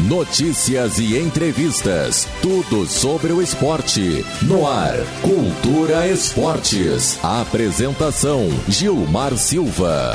[0.00, 2.28] Notícias e entrevistas.
[2.42, 4.22] Tudo sobre o esporte.
[4.42, 7.18] No ar, Cultura Esportes.
[7.24, 10.14] Apresentação: Gilmar Silva.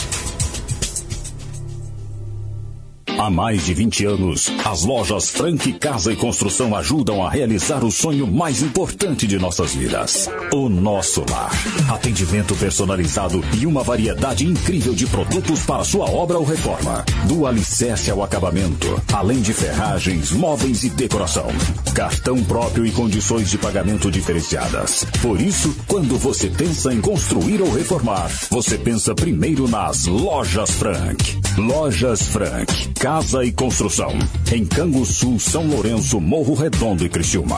[3.21, 7.91] Há mais de 20 anos, as lojas Frank Casa e Construção ajudam a realizar o
[7.91, 11.51] sonho mais importante de nossas vidas: o nosso lar.
[11.87, 17.05] Atendimento personalizado e uma variedade incrível de produtos para sua obra ou reforma.
[17.27, 21.45] Do alicerce ao acabamento, além de ferragens, móveis e decoração.
[21.93, 25.05] Cartão próprio e condições de pagamento diferenciadas.
[25.21, 31.39] Por isso, quando você pensa em construir ou reformar, você pensa primeiro nas Lojas Frank.
[31.55, 34.13] Lojas Frank Casa e Construção.
[34.53, 37.57] Em Canguçu, São Lourenço, Morro Redondo e Criciúma.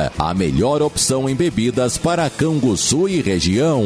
[0.17, 3.83] a melhor opção em bebidas para Canguçu e região.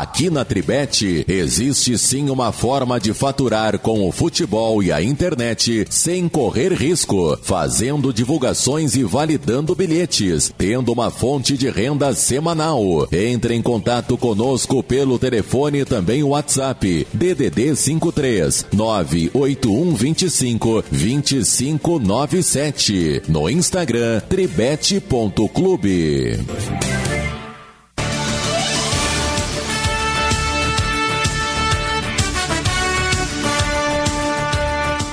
[0.00, 5.86] Aqui na Tribete existe sim uma forma de faturar com o futebol e a internet
[5.90, 13.06] sem correr risco, fazendo divulgações e validando bilhetes, tendo uma fonte de renda semanal.
[13.12, 24.22] Entre em contato conosco pelo telefone também WhatsApp DDD 53 981 25 2597 no Instagram
[24.30, 26.40] tribete.clube.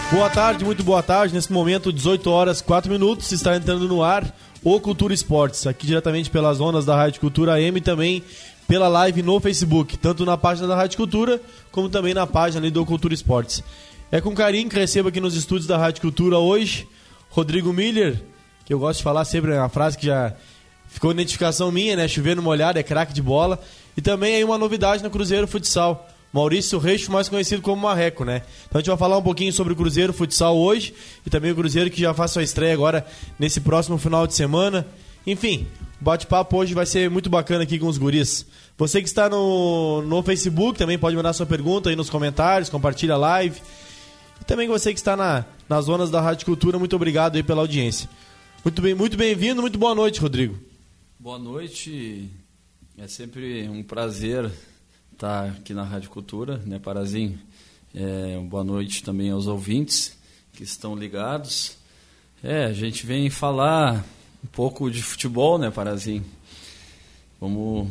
[0.09, 1.34] Boa tarde, muito boa tarde.
[1.34, 6.29] Nesse momento, 18 horas 4 minutos, está entrando no ar o Cultura Esportes, aqui diretamente
[6.29, 8.23] pelas ondas da Rádio Cultura M e também
[8.67, 11.41] pela live no Facebook, tanto na página da Rádio Cultura,
[11.72, 13.62] como também na página do Cultura Esportes.
[14.09, 16.88] É com carinho que recebo aqui nos estúdios da Rádio Cultura hoje
[17.29, 18.22] Rodrigo Miller,
[18.66, 20.34] que eu gosto de falar sempre, é uma frase que já
[20.88, 22.07] ficou identificação minha, né?
[22.07, 23.59] Chovendo molhado, é craque de bola.
[23.96, 26.07] E também aí uma novidade no Cruzeiro Futsal.
[26.32, 28.42] Maurício Reixo, mais conhecido como Marreco, né?
[28.68, 30.94] Então a gente vai falar um pouquinho sobre o Cruzeiro Futsal hoje
[31.26, 33.06] e também o Cruzeiro que já faz sua estreia agora
[33.40, 34.85] nesse próximo final de semana.
[35.26, 35.68] Enfim,
[36.00, 38.46] o bate-papo hoje vai ser muito bacana aqui com os guris.
[38.78, 43.16] Você que está no, no Facebook também pode mandar sua pergunta aí nos comentários, compartilha
[43.16, 43.59] a live.
[44.40, 47.62] E também você que está na, nas zonas da Rádio Cultura, muito obrigado aí pela
[47.62, 48.09] audiência.
[48.64, 50.59] Muito bem, muito bem-vindo, muito boa noite, Rodrigo.
[51.20, 52.30] Boa noite.
[52.97, 54.52] É sempre um prazer
[55.17, 57.40] estar tá aqui na Rádio Cultura, né, Parazinho?
[57.93, 60.16] É, boa noite também aos ouvintes
[60.53, 61.75] que estão ligados.
[62.43, 64.05] É, a gente vem falar
[64.43, 66.23] um pouco de futebol, né, Parazinho?
[67.41, 67.87] Vamos,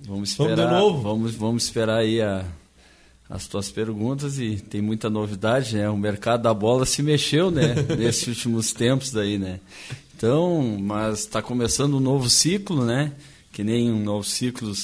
[0.00, 0.54] vamos esperar.
[0.56, 1.02] Vamos de novo?
[1.02, 2.44] Vamos, vamos esperar aí a,
[3.30, 5.88] as tuas perguntas e tem muita novidade, né?
[5.88, 7.74] O mercado da bola se mexeu, né?
[7.96, 9.60] nesses últimos tempos daí, né?
[10.14, 13.14] Então, mas está começando um novo ciclo, né?
[13.50, 14.74] Que nem um novo ciclo,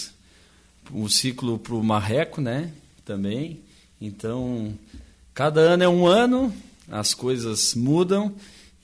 [0.92, 2.70] um ciclo para o Marreco, né?
[3.04, 3.60] Também.
[4.00, 4.72] Então,
[5.34, 6.52] cada ano é um ano,
[6.90, 8.34] as coisas mudam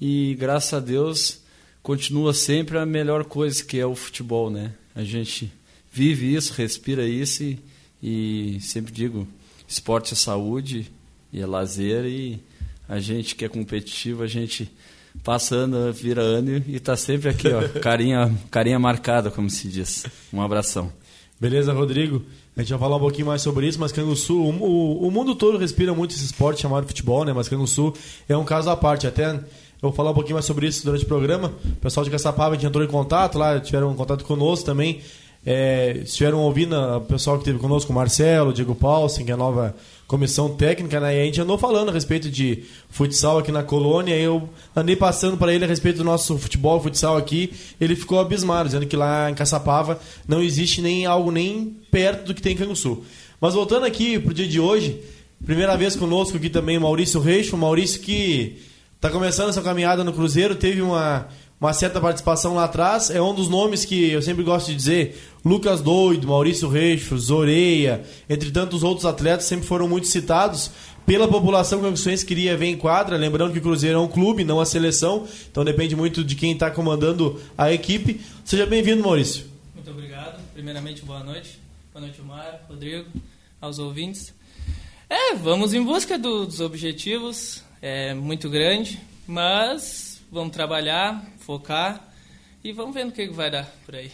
[0.00, 1.40] e graças a Deus
[1.82, 4.72] continua sempre a melhor coisa que é o futebol, né?
[4.94, 5.52] A gente
[5.90, 7.58] vive isso, respira isso e,
[8.02, 9.26] e sempre digo,
[9.66, 10.90] esporte é saúde
[11.32, 12.40] e é lazer e
[12.88, 14.70] a gente que é competitivo, a gente
[15.22, 20.06] passa ano, vira ano e está sempre aqui, ó, carinha, carinha marcada, como se diz.
[20.32, 20.92] Um abração.
[21.40, 22.22] Beleza, Rodrigo?
[22.56, 25.36] A gente vai falar um pouquinho mais sobre isso, mas Canguçu, o, o, o mundo
[25.36, 27.32] todo respira muito esse esporte chamado futebol, né?
[27.32, 27.92] Mas Canguçu
[28.28, 29.06] é um caso à parte.
[29.06, 29.40] Até eu
[29.80, 31.52] vou falar um pouquinho mais sobre isso durante o programa.
[31.64, 35.00] O pessoal de Caçapava gente entrou em contato lá, tiveram um contato conosco também.
[35.46, 39.34] É, estiveram ouvindo o pessoal que teve conosco, o Marcelo, o Diego Paulsen, que é
[39.34, 39.76] a nova
[40.08, 41.18] comissão técnica, né?
[41.18, 44.16] E a gente andou falando a respeito de futsal aqui na colônia.
[44.16, 47.52] Eu andei passando para ele a respeito do nosso futebol, futsal aqui.
[47.78, 52.34] Ele ficou abismado, dizendo que lá em Caçapava não existe nem algo nem perto do
[52.34, 53.04] que tem em Canguçu.
[53.38, 54.98] Mas voltando aqui pro dia de hoje,
[55.44, 58.56] primeira vez conosco aqui também o Maurício Reis, o Maurício que
[58.96, 61.28] está começando essa caminhada no Cruzeiro, teve uma
[61.60, 63.10] uma certa participação lá atrás.
[63.10, 65.20] É um dos nomes que eu sempre gosto de dizer.
[65.44, 70.70] Lucas Doido, Maurício Reixo, Zoreia, entre tantos outros atletas, sempre foram muito citados
[71.06, 73.16] pela população que o Canguçuense queria ver em quadra.
[73.16, 75.26] Lembrando que o Cruzeiro é um clube, não a seleção.
[75.50, 78.20] Então depende muito de quem está comandando a equipe.
[78.44, 79.46] Seja bem-vindo, Maurício.
[79.74, 80.38] Muito obrigado.
[80.52, 81.58] Primeiramente, boa noite.
[81.92, 83.08] Boa noite, Omar, Rodrigo,
[83.60, 84.34] aos ouvintes.
[85.08, 87.64] É, vamos em busca do, dos objetivos.
[87.80, 92.12] É muito grande, mas vamos trabalhar, focar
[92.62, 94.10] e vamos vendo o que vai dar por aí.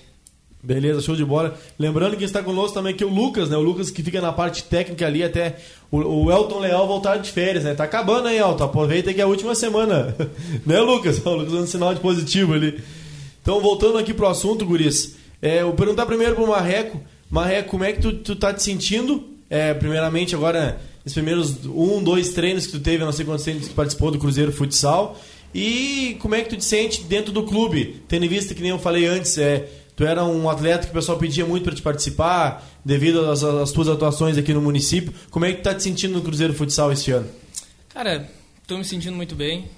[0.65, 1.59] Beleza, show de bola.
[1.79, 3.57] Lembrando que está conosco também aqui o Lucas, né?
[3.57, 5.57] O Lucas que fica na parte técnica ali até
[5.91, 7.75] o, Elton Leal voltar de férias, né?
[7.75, 8.65] Tá acabando aí, Elton.
[8.65, 10.17] Aproveita que é a última semana.
[10.65, 11.21] né, Lucas?
[11.25, 12.83] O Lucas dando sinal de positivo ali.
[13.43, 15.17] Então, voltando aqui pro assunto, Guris.
[15.43, 16.99] É, eu vou perguntar primeiro pro Marreco.
[17.31, 19.23] Marreco, como é que tu, tu tá te sentindo?
[19.51, 23.65] É, primeiramente, agora, nos primeiros um, dois treinos que tu teve, não sei quantos treinos
[23.65, 25.21] que tu participou do Cruzeiro Futsal.
[25.55, 28.03] E como é que tu te sente dentro do clube?
[28.09, 30.95] Tendo em vista que nem eu falei antes, é, tu era um atleta que o
[30.95, 35.15] pessoal pedia muito para te participar, devido às, às, tuas atuações aqui no município.
[35.31, 37.31] Como é que tu tá te sentindo no Cruzeiro Futsal este ano?
[37.89, 38.29] Cara,
[38.61, 39.71] estou me sentindo muito bem.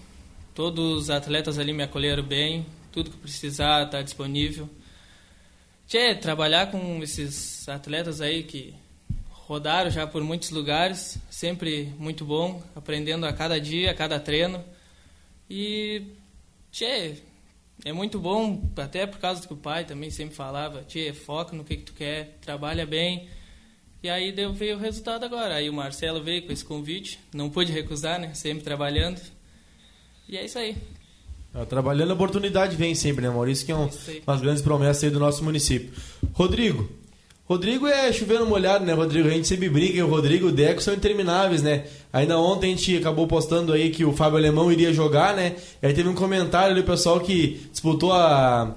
[0.54, 2.64] Todos os atletas ali me acolheram bem.
[2.90, 4.70] Tudo que precisar está disponível.
[5.86, 8.74] Tchê, trabalhar com esses atletas aí que
[9.46, 14.64] rodaram já por muitos lugares, sempre muito bom, aprendendo a cada dia, a cada treino.
[15.48, 16.02] E,
[16.70, 17.16] tchê,
[17.84, 21.54] é muito bom, até por causa do que o pai também sempre falava, tchê, foca
[21.56, 23.28] no que, que tu quer, trabalha bem.
[24.02, 25.54] E aí deu, veio o resultado agora.
[25.54, 28.34] Aí o Marcelo veio com esse convite, não pude recusar, né?
[28.34, 29.20] Sempre trabalhando.
[30.28, 30.76] E é isso aí.
[31.54, 33.64] Ah, trabalhando, a oportunidade vem sempre, né, Maurício?
[33.64, 33.88] Que é um,
[34.26, 35.90] umas grandes promessas aí do nosso município.
[36.34, 36.88] Rodrigo,
[37.48, 39.28] Rodrigo é chovendo molhado, né, Rodrigo?
[39.28, 41.84] A gente sempre briga o Rodrigo e o Deco são intermináveis, né?
[42.12, 45.54] Ainda ontem a gente acabou postando aí que o Fábio Alemão iria jogar, né?
[45.80, 48.74] E aí teve um comentário ali, o pessoal que disputou a,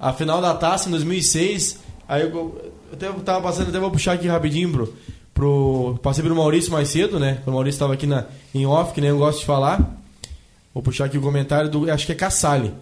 [0.00, 1.78] a final da taça em 2006.
[2.08, 4.94] Aí eu, eu até tava passando, até vou puxar aqui rapidinho pro,
[5.34, 5.98] pro.
[6.02, 7.42] Passei pelo Maurício mais cedo, né?
[7.46, 8.24] O Maurício estava aqui na,
[8.54, 10.00] em off, que nem eu gosto de falar.
[10.72, 11.90] Vou puxar aqui o comentário do.
[11.90, 12.72] Acho que é Cassali.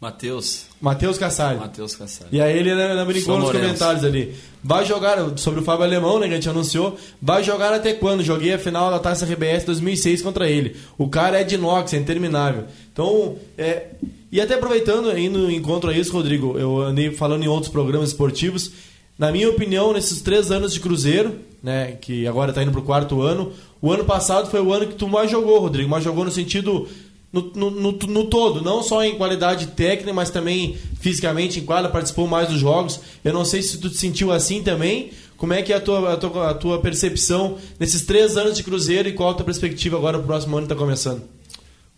[0.00, 0.66] Matheus.
[0.80, 1.58] Matheus Cassari.
[1.58, 2.30] Matheus Cassari.
[2.30, 4.34] E aí ele né, brincou nos comentários ali.
[4.62, 8.22] Vai jogar, sobre o Fábio Alemão, né, que a gente anunciou, vai jogar até quando?
[8.22, 10.76] Joguei a final da Taça RBS 2006 contra ele.
[10.96, 12.64] O cara é de inox, é interminável.
[12.92, 13.88] Então, é...
[14.30, 18.70] E até aproveitando, indo encontro a isso, Rodrigo, eu andei falando em outros programas esportivos.
[19.18, 22.84] Na minha opinião, nesses três anos de Cruzeiro, né, que agora está indo para o
[22.84, 25.88] quarto ano, o ano passado foi o ano que tu mais jogou, Rodrigo.
[25.88, 26.86] Mais jogou no sentido
[27.32, 31.90] no, no, no, no, todo, não só em qualidade técnica, mas também fisicamente em quadra,
[31.90, 33.00] participou mais dos jogos.
[33.22, 35.10] Eu não sei se tu te sentiu assim também.
[35.36, 38.64] Como é que é a tua, a tua, a tua percepção nesses três anos de
[38.64, 41.22] Cruzeiro e qual a tua perspectiva agora para o próximo ano que está começando?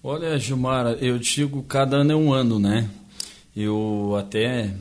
[0.03, 2.89] Olha, Gilmar, eu digo cada ano é um ano, né?
[3.57, 4.75] Eu até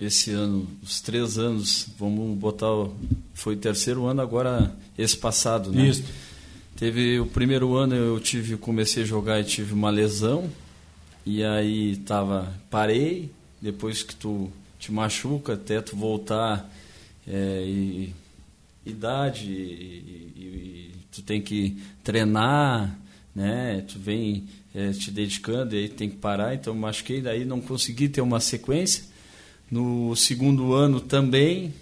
[0.00, 2.68] esse ano, os três anos, vamos botar,
[3.34, 5.88] foi o terceiro ano agora, esse passado, né?
[5.88, 6.04] Isso.
[6.76, 10.50] Teve o primeiro ano eu tive comecei a jogar e tive uma lesão.
[11.24, 13.30] E aí tava parei.
[13.60, 16.70] Depois que tu te machuca até tu voltar
[17.26, 18.14] é, e,
[18.84, 22.94] idade e, e, e, tu tem que treinar
[23.34, 23.84] né?
[23.86, 26.54] Tu vem é, te dedicando e aí tem que parar.
[26.54, 29.04] Então machuquei daí não consegui ter uma sequência.
[29.70, 31.74] No segundo ano também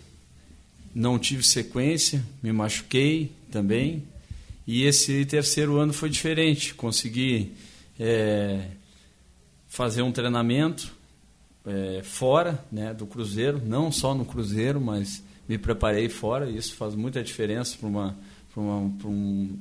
[0.94, 4.04] não tive sequência me machuquei também
[4.66, 6.74] e esse terceiro ano foi diferente.
[6.74, 7.52] Consegui
[7.98, 8.68] é,
[9.68, 10.92] fazer um treinamento
[11.66, 16.50] é, fora né, do Cruzeiro, não só no Cruzeiro, mas me preparei fora.
[16.50, 18.18] Isso faz muita diferença para uma,
[18.52, 19.58] pra uma pra um,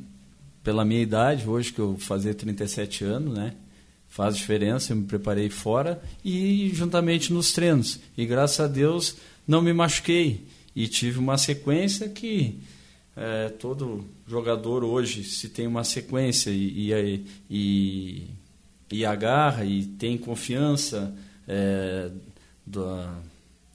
[0.63, 3.53] pela minha idade, hoje que eu fazer 37 anos, né?
[4.07, 7.99] Faz diferença, eu me preparei fora e juntamente nos treinos.
[8.17, 9.17] E graças a Deus
[9.47, 10.45] não me machuquei.
[10.75, 12.59] E tive uma sequência que
[13.15, 18.27] é, todo jogador hoje, se tem uma sequência e, e, e,
[18.91, 21.13] e agarra e tem confiança
[21.47, 22.09] é,
[22.65, 23.19] da,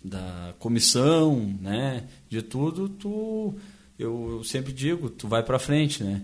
[0.05, 3.55] da comissão, né, de tudo, tu,
[3.99, 6.23] eu sempre digo, tu vai para frente, né?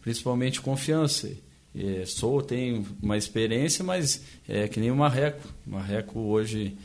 [0.00, 1.30] Principalmente confiança.
[1.74, 5.46] É, sou, tenho uma experiência, mas é que nem o Marreco.
[5.66, 6.76] O Marreco hoje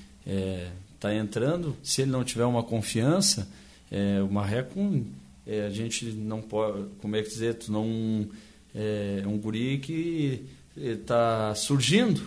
[0.93, 3.49] está é, entrando, se ele não tiver uma confiança,
[3.91, 5.03] é, o Marreco,
[5.47, 8.27] é, a gente não pode, como é que dizer, tu não,
[8.75, 12.21] é um guri que está surgindo,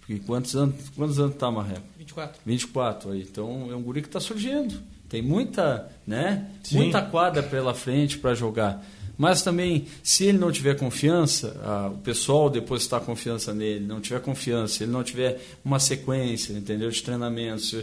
[0.00, 1.86] porque quantos anos, quantos anos tá, Marreco?
[1.98, 2.40] 24.
[2.44, 3.22] 24, aí.
[3.22, 4.80] Então é um guri que está surgindo.
[5.08, 6.50] Tem muita, né?
[6.62, 6.76] Sim.
[6.76, 8.84] Muita quadra pela frente para jogar.
[9.16, 14.20] Mas também, se ele não tiver confiança, ah, o pessoal depositar confiança nele, não tiver
[14.20, 17.76] confiança, ele não tiver uma sequência, entendeu, de treinamentos,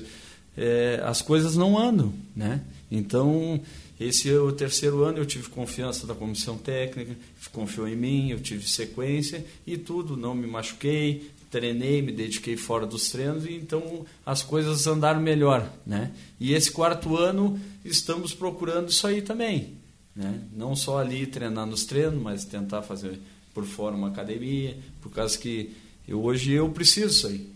[0.57, 2.61] é, as coisas não andam, né?
[2.91, 3.61] Então,
[4.01, 7.15] esse é o terceiro ano eu tive confiança da comissão técnica,
[7.51, 12.85] confiou em mim, eu tive sequência e tudo, não me machuquei, treinei, me dediquei fora
[12.85, 16.11] dos treinos e então as coisas andaram melhor, né?
[16.39, 19.73] E esse quarto ano estamos procurando isso aí também,
[20.15, 20.41] né?
[20.55, 23.19] Não só ali treinar nos treinos, mas tentar fazer
[23.53, 25.71] por fora uma academia, por causa que
[26.07, 27.51] eu, hoje eu preciso isso aí.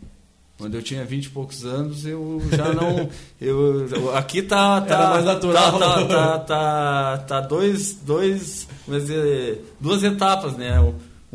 [0.58, 3.10] Quando eu tinha vinte e poucos anos, eu já não.
[3.42, 4.80] Eu, aqui tá.
[4.80, 5.78] tá Era mais natural.
[5.78, 10.80] Tá, tá, tá, tá, tá dois, dois, dizer, duas etapas, né?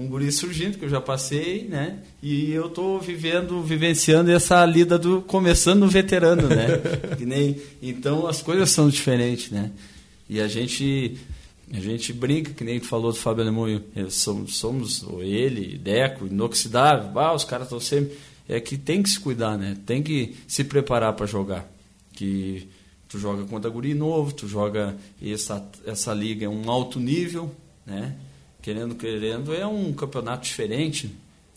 [0.01, 1.99] um guri surgindo que eu já passei, né?
[2.23, 6.81] E eu tô vivendo, vivenciando essa lida do começando no veterano, né?
[7.19, 9.71] que nem então as coisas são diferentes, né?
[10.29, 11.19] E a gente
[11.73, 13.67] a gente brinca, que nem tu falou do Fábio Alemão,
[14.09, 18.17] somos, somos ele, Deco, inoxidável, ah, os caras estão sempre
[18.51, 19.77] é que tem que se cuidar, né?
[19.87, 21.71] Tem que se preparar para jogar.
[22.13, 22.69] Que
[23.09, 27.55] tu joga contra guri novo, tu joga essa essa liga é um alto nível,
[27.87, 28.17] né?
[28.61, 31.15] querendo, querendo, é um campeonato diferente.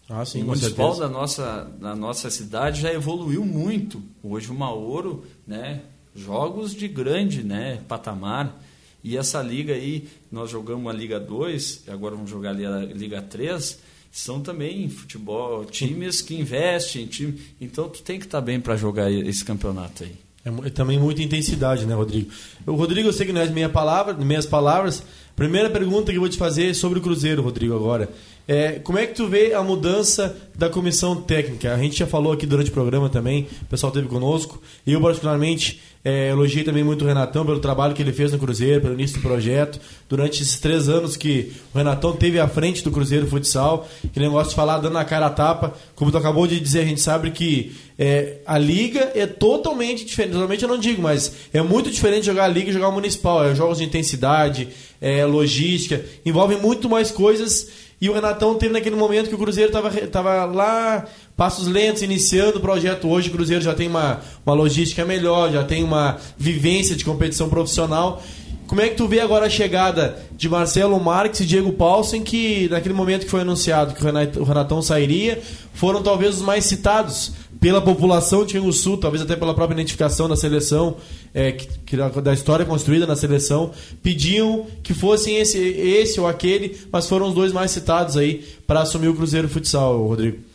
[0.10, 4.02] Ah, sim, o municipal da nossa, da nossa cidade já evoluiu muito.
[4.22, 5.82] Hoje o Mauro, né,
[6.16, 8.60] jogos de grande né, patamar.
[9.04, 13.80] E essa liga aí, nós jogamos a Liga 2, agora vamos jogar a Liga 3,
[14.14, 18.78] são também futebol, times que investem, time, então tu tem que estar tá bem para
[18.78, 20.14] jogar esse campeonato aí.
[20.46, 22.32] É, é também muita intensidade, né, Rodrigo?
[22.68, 25.04] O Rodrigo, eu sei que não é meia palavra, meias palavras,
[25.36, 28.08] Primeira pergunta que eu vou te fazer é sobre o Cruzeiro, Rodrigo, agora.
[28.48, 31.74] É, como é que tu vê a mudança da comissão técnica?
[31.74, 34.62] A gente já falou aqui durante o programa também, o pessoal esteve conosco.
[34.86, 38.82] Eu, particularmente, é, elogiei também muito o Renatão pelo trabalho que ele fez no Cruzeiro,
[38.82, 39.80] pelo início do projeto.
[40.10, 44.50] Durante esses três anos que o Renatão teve à frente do Cruzeiro Futsal, que negócio
[44.50, 45.74] de falar dando a cara a tapa.
[45.96, 50.34] Como tu acabou de dizer, a gente sabe que é, a liga é totalmente diferente.
[50.34, 53.46] Totalmente eu não digo, mas é muito diferente jogar a liga e jogar o municipal.
[53.46, 54.68] É jogos de intensidade,
[55.00, 57.70] é, logística, envolve muito mais coisas.
[58.04, 62.62] E o Renatão teve naquele momento que o Cruzeiro estava lá, passos lentos, iniciando o
[62.62, 63.08] projeto.
[63.08, 67.50] Hoje o Cruzeiro já tem uma, uma logística melhor, já tem uma vivência de competição
[67.50, 68.22] profissional.
[68.68, 72.68] Como é que tu vê agora a chegada de Marcelo Marques e Diego Paulsen, que
[72.70, 74.04] naquele momento que foi anunciado que
[74.40, 75.42] o Renatão sairia,
[75.74, 80.28] foram talvez os mais citados pela população de Rio Sul, talvez até pela própria identificação
[80.28, 80.98] da seleção,
[81.34, 83.72] é, que, que, da história construída na seleção,
[84.02, 88.82] pediam que fossem esse, esse ou aquele, mas foram os dois mais citados aí para
[88.82, 90.53] assumir o Cruzeiro Futsal, Rodrigo.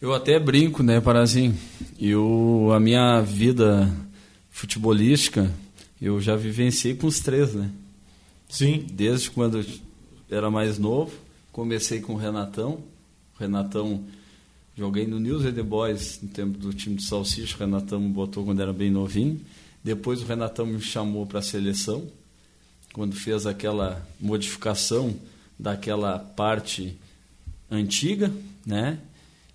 [0.00, 1.56] Eu até brinco, né, Parazinho?
[2.00, 3.92] Eu, a minha vida
[4.50, 5.52] futebolística,
[6.00, 7.70] eu já vivenciei com os três, né?
[8.48, 8.86] Sim.
[8.92, 9.64] Desde quando eu
[10.30, 11.12] era mais novo,
[11.50, 12.78] comecei com o Renatão.
[13.36, 14.04] O Renatão
[14.78, 18.10] Joguei no News and the Boys, no tempo do time de Salsicha, o Renatão me
[18.10, 19.40] botou quando era bem novinho.
[19.82, 22.06] Depois o Renatão me chamou para a seleção,
[22.92, 25.16] quando fez aquela modificação
[25.58, 26.96] daquela parte
[27.68, 28.32] antiga,
[28.64, 29.00] né?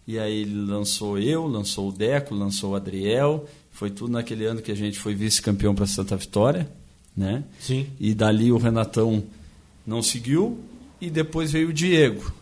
[0.07, 3.47] E aí ele lançou eu, lançou o Deco, lançou o Adriel.
[3.71, 6.69] Foi tudo naquele ano que a gente foi vice-campeão para Santa Vitória,
[7.15, 7.43] né?
[7.59, 7.87] Sim.
[7.99, 9.23] E dali o Renatão
[9.85, 10.59] não seguiu
[10.99, 12.33] e depois veio o Diego.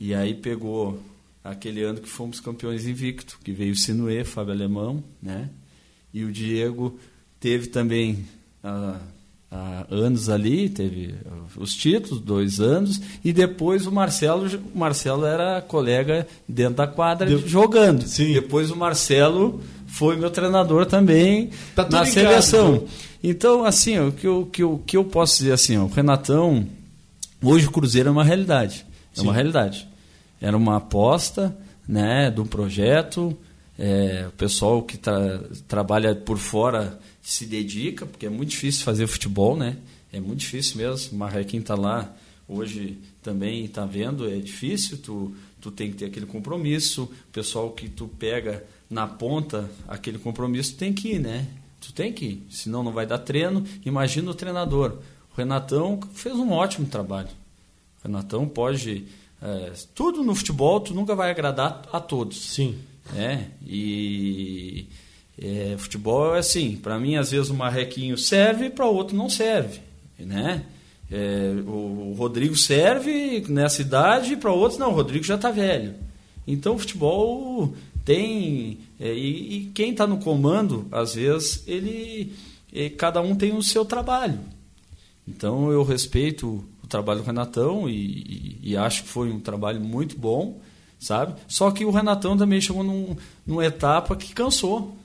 [0.00, 1.02] E aí pegou
[1.42, 5.50] aquele ano que fomos campeões invicto, que veio o Sinuê, Fábio Alemão, né?
[6.12, 6.98] E o Diego
[7.40, 8.24] teve também
[8.62, 9.00] a,
[9.90, 11.14] anos ali, teve
[11.56, 17.26] os títulos, dois anos, e depois o Marcelo, o Marcelo era colega dentro da quadra
[17.26, 18.02] de, jogando.
[18.06, 18.34] Sim.
[18.34, 22.80] Depois o Marcelo foi meu treinador também Tá na seleção.
[22.80, 22.84] casa,
[23.24, 26.66] então, assim, o que eu, que, eu, que eu posso dizer assim, ó, o Renatão,
[27.42, 28.84] hoje o Cruzeiro é uma realidade.
[29.16, 29.34] É uma Sim.
[29.36, 29.88] realidade.
[30.40, 31.56] Era uma aposta
[31.88, 33.36] né, de um projeto.
[33.78, 36.98] é, o pessoal que tra- trabalha por fora
[37.28, 39.76] se dedica, porque é muito difícil fazer futebol, né?
[40.10, 41.14] É muito difícil mesmo.
[41.14, 42.10] O Marrequim está lá
[42.48, 47.02] hoje também está vendo, é difícil, tu, tu tem que ter aquele compromisso.
[47.02, 51.46] O pessoal que tu pega na ponta aquele compromisso tem que ir, né?
[51.82, 53.62] Tu tem que ir, senão não vai dar treino.
[53.84, 54.96] Imagina o treinador.
[55.30, 57.28] O Renatão fez um ótimo trabalho.
[58.02, 59.04] O Renatão pode.
[59.42, 62.54] é, tudo no futebol, tu nunca vai agradar a todos.
[62.54, 62.78] Sim.
[63.14, 64.86] É, e
[65.40, 69.80] é, futebol é assim, para mim às vezes o marrequinho serve, para outro não serve,
[70.18, 70.64] né?
[71.10, 75.94] É, o, o Rodrigo serve nessa idade, para outros não, o Rodrigo já está velho.
[76.46, 82.32] Então o futebol tem é, e, e quem está no comando, às vezes ele
[82.72, 84.38] é, cada um tem o seu trabalho.
[85.26, 89.80] Então eu respeito o trabalho do Renatão e, e- e acho que foi um trabalho
[89.80, 90.60] muito bom,
[90.98, 91.34] sabe?
[91.46, 93.16] Só que o Renatão também chegou num,
[93.46, 94.96] numa etapa que cansou.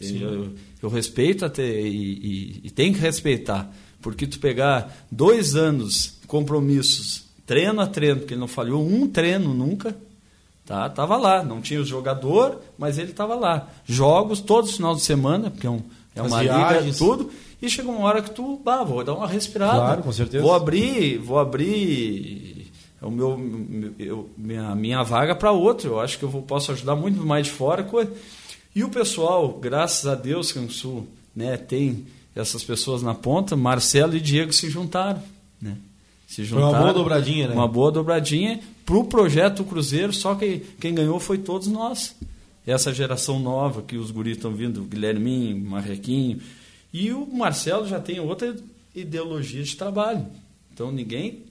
[0.00, 0.50] Eu,
[0.82, 7.24] eu respeito até e, e, e tem que respeitar, porque tu pegar dois anos compromissos,
[7.46, 9.96] treino a treino, porque ele não falhou um treino nunca,
[10.64, 10.88] tá?
[10.88, 13.68] Tava lá, não tinha o jogador, mas ele estava lá.
[13.86, 15.82] Jogos todos os finais de semana, porque é, um,
[16.14, 16.98] é uma liga, viagens.
[16.98, 17.30] tudo.
[17.60, 19.78] E chega uma hora que tu, bah, vou dar uma respirada.
[19.78, 20.44] Claro, com certeza.
[20.44, 22.70] Vou abrir, vou abrir
[23.02, 25.88] o meu, eu- minha, minha vaga para outro.
[25.90, 27.82] Eu acho que eu vou, posso ajudar muito mais de fora.
[27.82, 28.12] coisa.
[28.78, 31.04] E o pessoal, graças a Deus, Cansul,
[31.34, 33.56] né, tem essas pessoas na ponta.
[33.56, 35.20] Marcelo e Diego se juntaram,
[35.60, 35.76] né?
[36.28, 37.54] Se Foi uma boa dobradinha, né?
[37.54, 40.12] Uma boa dobradinha pro projeto Cruzeiro.
[40.12, 42.14] Só que quem ganhou foi todos nós.
[42.64, 46.40] Essa geração nova que os guris estão vindo, o Guilherminho, Marrequinho.
[46.92, 48.54] E o Marcelo já tem outra
[48.94, 50.24] ideologia de trabalho.
[50.72, 51.46] Então ninguém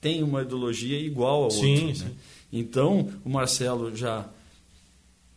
[0.00, 1.96] tem uma ideologia igual ao Sim, outro.
[1.96, 2.04] sim.
[2.04, 2.10] né?
[2.50, 4.24] Então o Marcelo já.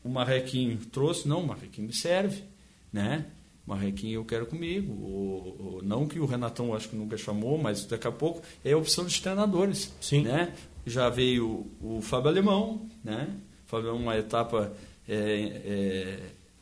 [0.05, 2.43] O Marrequinho trouxe, não, o Marrequinho me serve.
[2.93, 3.25] Né?
[3.65, 4.93] O Marrequinho eu quero comigo.
[4.93, 8.71] O, o- não que o Renatão acho que nunca chamou, mas daqui a pouco é
[8.73, 9.91] a opção dos treinadores.
[9.99, 10.21] Sim.
[10.21, 10.53] Né?
[10.85, 13.27] Já veio o, o Fábio Alemão, né?
[13.65, 14.71] O Fábio Alemão, uma etapa.
[15.09, 15.17] é,
[15.65, 16.19] é,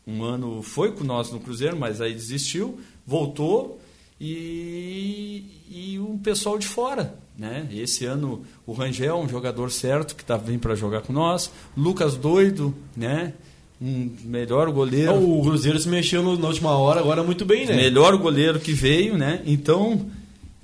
[0.08, 3.80] um ano foi com nós no Cruzeiro, mas aí desistiu, voltou
[4.20, 7.18] e, e um pessoal de fora.
[7.38, 7.68] Né?
[7.74, 12.16] Esse ano o Rangel, um jogador certo que tá vindo para jogar com nós, Lucas
[12.16, 13.34] Doido, né?
[13.82, 15.14] um melhor goleiro.
[15.16, 17.76] O Cruzeiro se mexeu no- na última hora, agora muito bem, né?
[17.76, 19.42] Melhor goleiro que veio, né?
[19.46, 20.06] Então,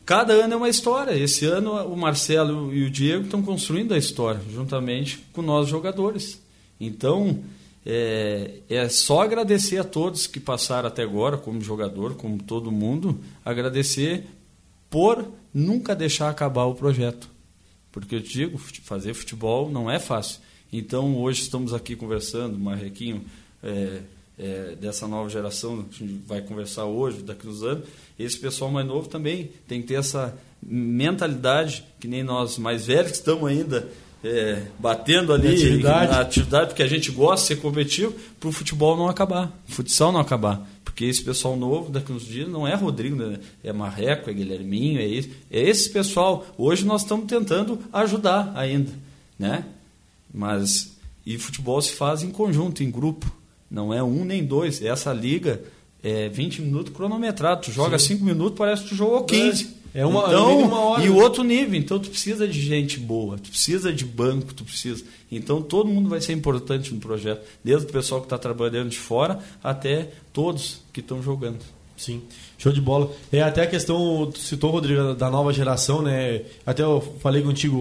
[0.05, 1.11] cada ano é uma história.
[1.17, 6.39] Esse ano o Marcelo e o Diego estão construindo a história, juntamente com nós jogadores.
[6.79, 7.39] Então,
[7.85, 13.19] é, é só agradecer a todos que passaram até agora, como jogador, como todo mundo,
[13.43, 14.27] agradecer
[14.89, 17.29] por nunca deixar acabar o projeto.
[17.91, 20.39] Porque eu te digo, fazer futebol não é fácil.
[20.71, 23.25] Então, hoje estamos aqui conversando, Marrequinho,
[23.63, 24.01] é,
[24.37, 27.85] é, dessa nova geração, a gente vai conversar hoje, daqui uns anos.
[28.17, 33.11] Esse pessoal mais novo também tem que ter essa mentalidade, que nem nós mais velhos
[33.11, 33.89] que estamos ainda
[34.23, 36.11] é, batendo ali Na atividade.
[36.11, 39.71] na atividade, porque a gente gosta de ser competitivo, para o futebol não acabar, o
[39.71, 40.67] futsal não acabar.
[40.99, 43.39] Porque esse pessoal novo, daqui uns dias, não é Rodrigo, né?
[43.63, 46.45] é Marreco, é Guilherminho, é esse, é esse pessoal.
[46.57, 48.91] Hoje nós estamos tentando ajudar ainda,
[49.39, 49.63] né?
[50.33, 50.91] Mas,
[51.25, 53.33] e futebol se faz em conjunto, em grupo.
[53.71, 54.81] Não é um nem dois.
[54.81, 55.63] Essa liga
[56.03, 57.61] é 20 minutos cronometrado.
[57.61, 59.77] Tu joga 5 minutos, parece que tu jogou 15.
[59.93, 61.03] É uma- então, uma hora.
[61.03, 61.79] E o outro nível.
[61.79, 63.37] Então, tu precisa de gente boa.
[63.37, 65.03] Tu precisa de banco, tu precisa.
[65.31, 67.41] Então, todo mundo vai ser importante no projeto.
[67.63, 71.59] Desde o pessoal que está trabalhando de fora até todos que estão jogando.
[71.97, 72.21] Sim,
[72.57, 73.11] show de bola.
[73.29, 76.43] É até a questão, tu citou, Rodrigo, da nova geração, né?
[76.65, 77.77] Até eu falei contigo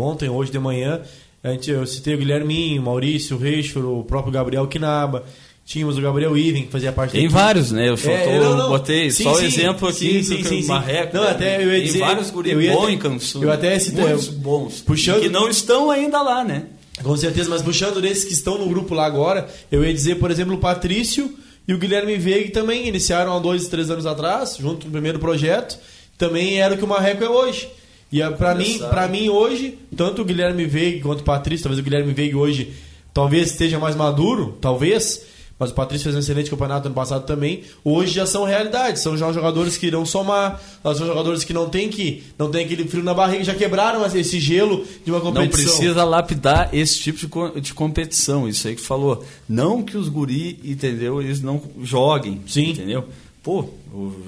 [0.00, 1.02] ontem, hoje de manhã,
[1.44, 5.24] a gente, eu citei o Guilherminho, o Maurício, o Reichor, o próprio Gabriel Kinaba.
[5.68, 7.34] Tínhamos o Gabriel Iven, que fazia parte da Tem equipe.
[7.38, 7.90] vários, né?
[7.90, 8.68] Eu só É, tô- não, não.
[8.70, 9.44] botei Sim, só o sim.
[9.44, 10.66] exemplo aqui Sim, sim, sim.
[10.66, 11.14] Marreco.
[11.14, 11.30] Não, né?
[11.30, 13.44] até eu ia Tem dizer- vários eu guri ia bons em Cansu.
[13.44, 14.80] eu até citei- Muitos bons.
[14.80, 16.64] Puxando- que não estão ainda lá, né?
[17.02, 20.30] Com certeza, mas puxando desses que estão no grupo lá agora, eu ia dizer, por
[20.30, 21.32] exemplo, o Patrício
[21.68, 25.18] e o Guilherme Veiga também iniciaram há dois, três anos atrás, junto com o primeiro
[25.18, 25.78] projeto,
[26.16, 27.68] também era o que o Marreco é hoje.
[28.10, 31.78] E ah, pra mim, pra mim hoje, tanto o Guilherme Veiga quanto o Patrício, talvez
[31.78, 32.72] o Guilherme Veiga hoje
[33.12, 35.22] talvez esteja mais maduro, talvez,
[35.58, 37.62] mas o Patrício fez um excelente campeonato ano passado também.
[37.84, 41.88] Hoje já são realidades, são já jogadores que irão somar, são jogadores que não tem
[41.88, 45.64] que não tem aquele frio na barriga, já quebraram esse gelo de uma competição.
[45.64, 49.24] Não precisa lapidar esse tipo de, de competição, isso aí que falou.
[49.48, 52.70] Não que os guri, entendeu, eles não joguem, Sim.
[52.70, 53.04] entendeu?
[53.42, 53.64] Pô,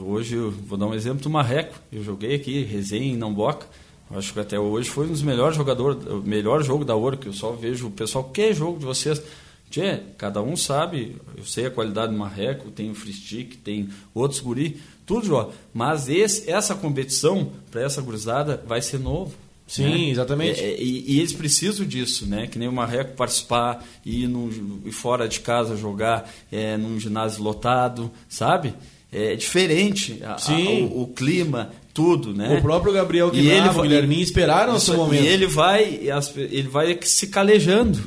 [0.00, 1.74] hoje vou dar um exemplo do Marreco.
[1.92, 3.66] Eu joguei aqui, resenha em Namboca.
[4.12, 7.28] Acho que até hoje foi um dos melhores jogadores, o melhor jogo da Ouro, que
[7.28, 9.22] eu só vejo o pessoal, que jogo de vocês?
[9.70, 13.88] Tchê, cada um sabe, eu sei a qualidade do Marreco, tem o free stick, tem
[14.12, 15.52] outros guri, tudo joga.
[15.72, 19.32] Mas esse, essa competição, para essa gurizada, vai ser novo.
[19.68, 20.10] Sim, né?
[20.10, 20.60] exatamente.
[20.60, 22.48] É, e, e, eles precisam disso, né?
[22.48, 28.10] Que nem o Marreco participar e ir, fora de casa jogar é, num ginásio lotado,
[28.28, 28.74] sabe?
[29.12, 32.58] É diferente a, a, o, o, clima, tudo, né?
[32.58, 35.22] O próprio Gabriel Guilherme, o Guilherme esperaram o seu momento.
[35.22, 36.00] E ele vai,
[36.36, 38.00] ele vai se calejando.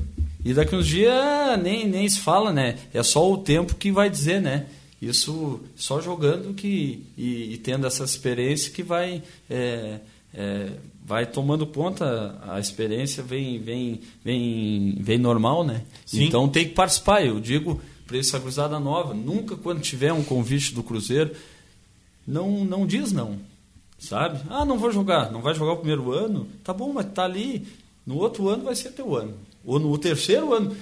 [0.45, 1.13] E daqui uns dias
[1.61, 2.77] nem, nem se fala, né?
[2.93, 4.65] É só o tempo que vai dizer, né?
[5.01, 9.99] Isso só jogando que e, e tendo essa experiência que vai é,
[10.33, 10.69] é,
[11.05, 15.83] vai tomando conta a experiência vem vem vem vem normal, né?
[16.05, 16.23] Sim.
[16.23, 17.25] Então tem que participar.
[17.25, 21.31] Eu digo para essa cruzada nova, nunca quando tiver um convite do Cruzeiro,
[22.25, 23.39] não não diz não,
[23.99, 24.39] sabe?
[24.49, 27.65] Ah, não vou jogar, não vai jogar o primeiro ano, tá bom, mas tá ali.
[28.05, 29.33] No outro ano vai ser teu ano
[29.65, 30.75] ou no terceiro ano,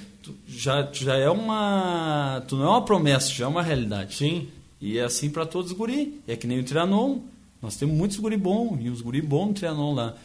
[0.47, 2.43] já, já é uma.
[2.47, 4.15] Tu não é uma promessa, já é uma realidade.
[4.15, 4.47] Sim.
[4.79, 6.21] E é assim para todos os guri.
[6.27, 7.19] É que nem o Trianon.
[7.61, 10.15] Nós temos muitos guri bons, e os guri bons no Trianon lá.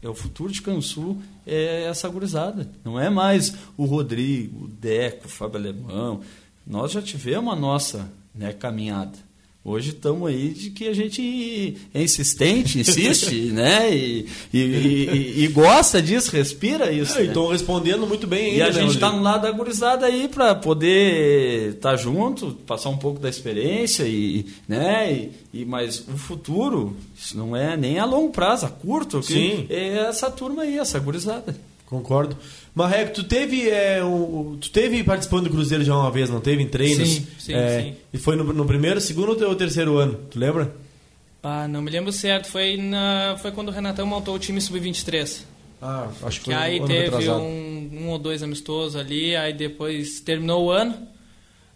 [0.00, 2.70] É o futuro de Cansul, é essa gurizada.
[2.84, 6.20] Não é mais o Rodrigo, o Deco, o Fábio Alemão.
[6.66, 9.25] Nós já tivemos a nossa né, caminhada.
[9.68, 13.92] Hoje estamos aí de que a gente é insistente, insiste, né?
[13.92, 17.20] E, e, e, e, gosta disso, respira isso.
[17.20, 17.52] Estão né?
[17.52, 20.54] respondendo muito bem ainda, E a né, gente está no lado da gurizada aí para
[20.54, 25.30] poder estar tá junto, passar um pouco da experiência e, né?
[25.52, 29.66] E, mas o futuro, isso não é nem a longo prazo, a curto, Sim.
[29.68, 31.56] é essa turma aí, essa gurizada.
[31.86, 32.36] Concordo.
[32.76, 36.62] Marreco, tu teve, é, um, tu teve participando do Cruzeiro já uma vez, não teve?
[36.62, 37.08] Em treinos?
[37.08, 37.96] Sim, sim, é, sim.
[38.12, 40.20] E foi no, no, primeiro, segundo ou terceiro ano?
[40.30, 40.76] Tu lembra?
[41.42, 42.50] Ah, não me lembro certo.
[42.50, 45.40] Foi, na, foi quando o Renatão montou o time sub-23.
[45.80, 50.20] Ah, acho que foi que aí teve um, um, ou dois amistosos ali, aí depois
[50.20, 51.08] terminou o ano.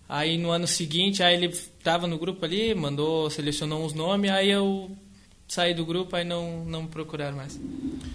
[0.06, 4.50] Aí no ano seguinte, aí ele estava no grupo ali, mandou, selecionou uns nomes, aí
[4.50, 4.90] eu
[5.50, 7.58] saí do grupo, aí não, não me procuraram mais.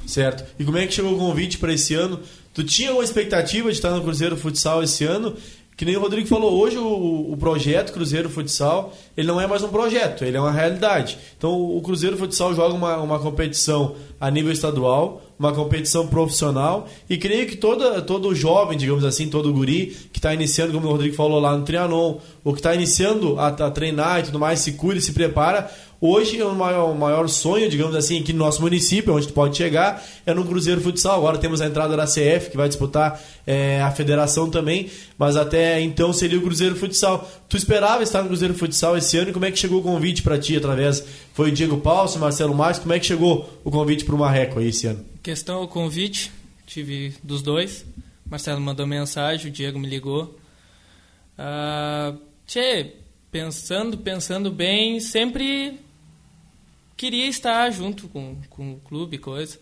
[0.07, 0.45] Certo.
[0.57, 2.21] E como é que chegou o convite para esse ano?
[2.53, 5.35] Tu tinha uma expectativa de estar no Cruzeiro Futsal esse ano?
[5.75, 9.61] Que nem o Rodrigo falou, hoje o, o, projeto Cruzeiro Futsal, ele não é mais
[9.61, 11.17] um projeto, ele é uma realidade.
[11.37, 17.17] Então o Cruzeiro Futsal joga uma, uma competição a nível estadual, uma competição profissional, e
[17.17, 21.13] creio que toda, todo jovem, digamos assim, todo guri que está iniciando, como o Rodrigo
[21.13, 24.71] falou lá no Trianon, ou que está iniciando a, a, treinar e tudo mais, se
[24.73, 29.13] cuida, se prepara, Hoje, o maior, o maior sonho, digamos assim, aqui no nosso município,
[29.13, 31.17] onde tu pode chegar, é no Cruzeiro Futsal.
[31.17, 35.81] Agora temos a entrada da CF, que vai disputar é, a federação também, mas até
[35.81, 37.29] então seria o Cruzeiro Futsal.
[37.47, 40.21] Tu esperava estar no Cruzeiro Futsal esse ano e como é que chegou o convite
[40.21, 41.03] para ti através?
[41.33, 44.59] Foi o Diego Paulo, Marcelo Marques, como é que chegou o convite para o Marreco
[44.59, 45.03] aí esse ano?
[45.23, 46.31] Questão o convite,
[46.67, 47.85] tive dos dois.
[48.29, 50.35] Marcelo mandou mensagem, o Diego me ligou.
[51.37, 52.93] Uh, tchê,
[53.31, 55.79] pensando, pensando bem, sempre
[56.95, 59.59] queria estar junto com, com o clube, coisa.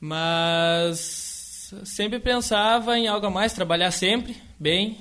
[0.00, 4.98] Mas sempre pensava em algo a mais, trabalhar sempre bem,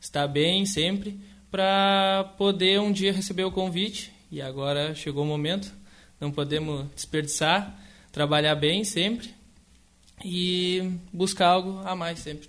[0.00, 1.18] estar bem sempre,
[1.50, 4.12] para poder um dia receber o convite.
[4.30, 5.72] E agora chegou o momento,
[6.20, 7.78] não podemos desperdiçar,
[8.12, 9.30] trabalhar bem sempre
[10.24, 12.48] e buscar algo a mais sempre.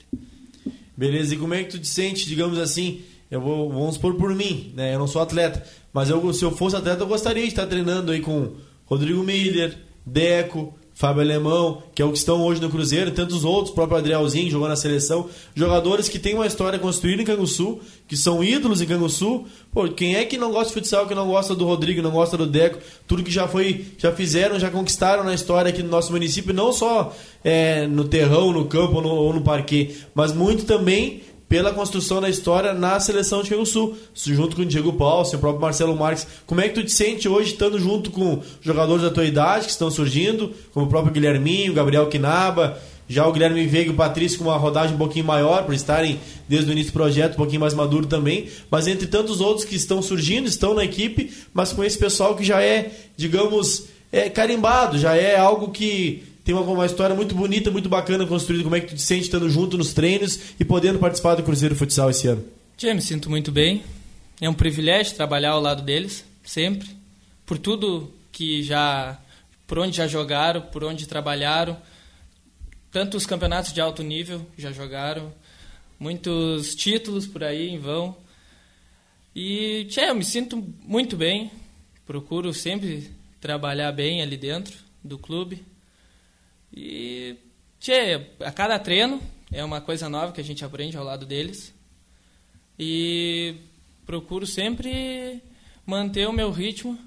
[0.97, 4.35] Beleza, e como é que tu te sente, digamos assim, eu vou, vamos supor por
[4.35, 4.95] mim, né?
[4.95, 8.12] Eu não sou atleta, mas eu, se eu fosse atleta, eu gostaria de estar treinando
[8.12, 8.54] aí com
[8.86, 13.45] Rodrigo Miller, Deco, Fábio Alemão, que é o que estão hoje no Cruzeiro, e tantos
[13.45, 15.30] outros, o próprio Adrielzinho jogou na seleção.
[15.56, 19.45] Jogadores que têm uma história construída em Canguçu, que são ídolos em Canguçu.
[19.71, 22.36] Pô, quem é que não gosta de futsal, que não gosta do Rodrigo, não gosta
[22.36, 22.80] do Deco?
[23.08, 26.73] Tudo que já foi, já fizeram, já conquistaram na história aqui no nosso município, não
[26.73, 32.21] só é, no terrão, no campo no, ou no parquê, mas muito também pela construção
[32.21, 35.95] da história na seleção de Rio Sul, junto com o Diego Paulo, o próprio Marcelo
[35.95, 36.27] Marques.
[36.45, 39.71] Como é que tu te sente hoje estando junto com jogadores da tua idade que
[39.71, 42.77] estão surgindo, como o próprio Guilherminho, Gabriel Quinaba,
[43.09, 46.19] já o Guilherme Veiga e o Patrício com uma rodagem um pouquinho maior, por estarem
[46.47, 49.75] desde o início do projeto, um pouquinho mais maduro também, mas entre tantos outros que
[49.75, 54.99] estão surgindo, estão na equipe, mas com esse pessoal que já é, digamos, é carimbado,
[54.99, 58.63] já é algo que tem uma, uma história muito bonita, muito bacana construída.
[58.63, 61.75] Como é que tu te sente estando junto nos treinos e podendo participar do Cruzeiro
[61.75, 62.43] Futsal esse ano?
[62.75, 63.83] Tia, me sinto muito bem.
[64.41, 66.89] É um privilégio trabalhar ao lado deles, sempre.
[67.45, 69.19] Por tudo que já.
[69.67, 71.77] por onde já jogaram, por onde trabalharam.
[72.91, 75.31] Tanto os campeonatos de alto nível já jogaram.
[75.99, 78.17] Muitos títulos por aí em vão.
[79.35, 81.51] E, tchê, eu me sinto muito bem.
[82.07, 85.68] Procuro sempre trabalhar bem ali dentro do clube.
[86.73, 87.36] E,
[87.79, 91.73] tchê, a cada treino é uma coisa nova que a gente aprende ao lado deles.
[92.77, 93.55] E
[94.05, 95.41] procuro sempre
[95.86, 96.97] manter o meu ritmo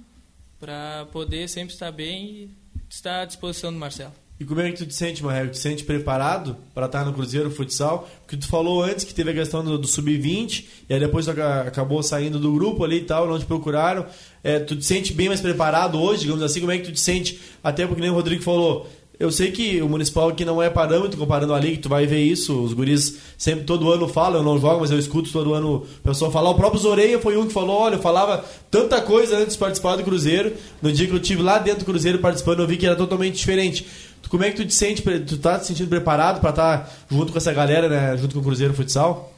[0.61, 2.51] para poder sempre estar bem e
[2.89, 4.13] estar à disposição do Marcelo.
[4.43, 5.53] E como é que tu te sente, Marrego?
[5.53, 8.09] Te sente preparado para estar no Cruzeiro Futsal?
[8.23, 11.31] Porque tu falou antes que teve a questão do, do Sub-20 e aí depois tu
[11.31, 14.05] acabou saindo do grupo ali e tal, não te procuraram.
[14.43, 16.59] É, tu te sente bem mais preparado hoje, digamos assim?
[16.59, 17.41] Como é que tu te sente?
[17.63, 21.19] Até porque nem o Rodrigo falou, eu sei que o Municipal aqui não é parâmetro
[21.19, 24.59] comparando a Liga, tu vai ver isso, os guris sempre todo ano falam, eu não
[24.59, 26.51] jogo, mas eu escuto todo ano o pessoal falar.
[26.51, 29.97] O próprio Zoreia foi um que falou, olha, eu falava tanta coisa antes de participar
[29.97, 30.55] do Cruzeiro.
[30.81, 33.37] No dia que eu tive lá dentro do Cruzeiro participando, eu vi que era totalmente
[33.37, 33.87] diferente.
[34.29, 37.33] Como é que tu te sente, tu tá te sentindo preparado para estar tá junto
[37.33, 39.33] com essa galera, né, junto com o Cruzeiro Futsal?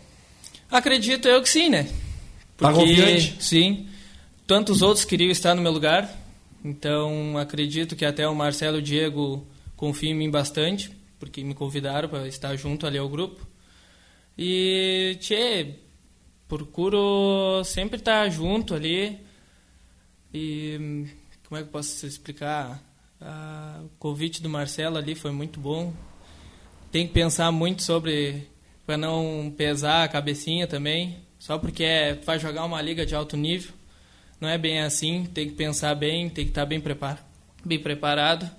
[0.70, 1.88] Acredito eu que sim, né?
[2.56, 3.36] Tá Porque, tá confiante?
[3.40, 3.86] Sim.
[4.46, 6.10] Tantos outros queriam estar no meu lugar.
[6.64, 9.44] Então, acredito que até o Marcelo e o Diego
[9.84, 13.46] confio em mim bastante, porque me convidaram para estar junto ali ao grupo.
[14.36, 15.74] E, tchê,
[16.48, 19.18] procuro sempre estar junto ali.
[20.32, 21.06] E,
[21.46, 22.82] como é que eu posso explicar?
[23.20, 25.92] Ah, o convite do Marcelo ali foi muito bom.
[26.90, 28.48] Tem que pensar muito sobre,
[28.86, 33.36] para não pesar a cabecinha também, só porque é, vai jogar uma liga de alto
[33.36, 33.74] nível.
[34.40, 37.22] Não é bem assim, tem que pensar bem, tem que estar bem, prepar
[37.62, 38.50] bem preparado.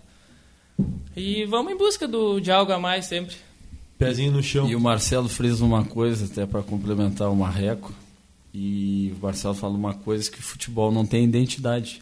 [1.15, 3.35] E vamos em busca do, de algo a mais sempre.
[3.97, 4.69] Pezinho no chão.
[4.69, 7.93] E o Marcelo fez uma coisa, até para complementar o Marreco.
[8.53, 12.01] E o Marcelo falou uma coisa que futebol não tem identidade.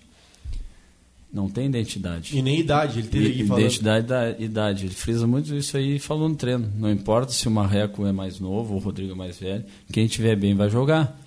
[1.32, 2.38] Não tem identidade.
[2.38, 3.62] E nem idade, ele teve que falar.
[3.62, 4.86] Identidade da idade.
[4.86, 6.72] Ele frisa muito isso aí falou no treino.
[6.76, 9.66] Não importa se o Marreco é mais novo ou o Rodrigo é mais velho.
[9.92, 11.20] Quem tiver bem vai jogar.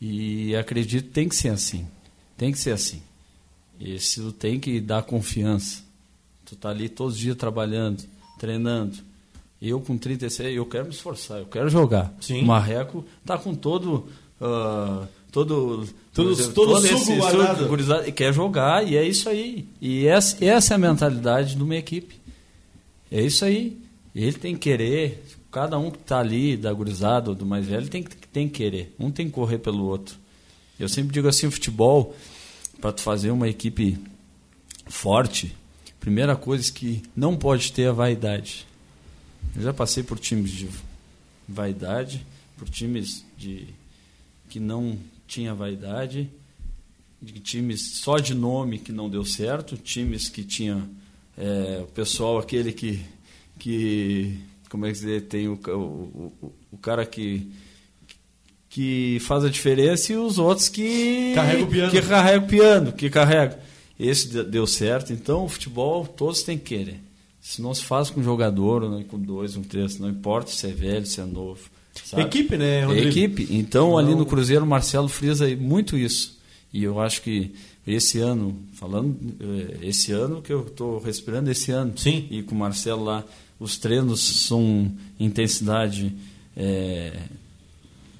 [0.00, 1.86] E acredito que tem que ser assim.
[2.38, 3.02] Tem que ser assim.
[3.78, 5.82] Isso tem que dar confiança.
[6.50, 8.02] Tu tá ali todos os dias trabalhando,
[8.36, 8.98] treinando.
[9.62, 12.12] Eu com 36, eu quero me esforçar, eu quero jogar.
[12.20, 12.42] Sim.
[12.42, 14.08] O Marreco tá com todo
[14.40, 18.08] uh, todo todo, exemplo, todo, todo suco guardado.
[18.08, 19.64] e quer jogar e é isso aí.
[19.80, 22.16] E essa, essa é a mentalidade de uma equipe.
[23.12, 23.78] É isso aí.
[24.12, 27.88] Ele tem que querer, cada um que está ali, da gurizada ou do mais velho,
[27.88, 28.92] tem, tem que querer.
[28.98, 30.16] Um tem que correr pelo outro.
[30.80, 32.12] Eu sempre digo assim, o futebol,
[32.80, 33.96] para tu fazer uma equipe
[34.88, 35.54] forte,
[36.00, 38.66] Primeira coisa que não pode ter é a vaidade.
[39.54, 40.68] Eu já passei por times de
[41.46, 43.66] vaidade, por times de
[44.48, 46.28] que não tinha vaidade,
[47.20, 50.88] de times só de nome que não deu certo, times que tinha
[51.36, 53.04] é, o pessoal aquele que
[53.58, 54.38] que
[54.70, 57.46] como é que dizer, tem o, o, o, o cara que
[58.70, 62.92] que faz a diferença e os outros que carrega o piano, que carrega o piano,
[62.92, 63.69] que carrega
[64.00, 65.12] esse deu certo.
[65.12, 67.00] Então, o futebol, todos têm que querer.
[67.40, 70.66] Se não se faz com um jogador, não, com dois, um três, não importa se
[70.66, 71.60] é velho, se é novo.
[72.04, 72.22] Sabe?
[72.22, 73.06] Equipe, né, Rodrigo?
[73.06, 73.46] É equipe.
[73.50, 73.98] Então, não.
[73.98, 76.38] ali no Cruzeiro, o Marcelo frisa muito isso.
[76.72, 77.52] E eu acho que
[77.86, 81.92] esse ano, falando, eh, esse ano que eu estou respirando, esse ano.
[81.96, 82.26] Sim.
[82.30, 83.24] E com o Marcelo lá,
[83.58, 86.14] os treinos são intensidade
[86.56, 87.18] é,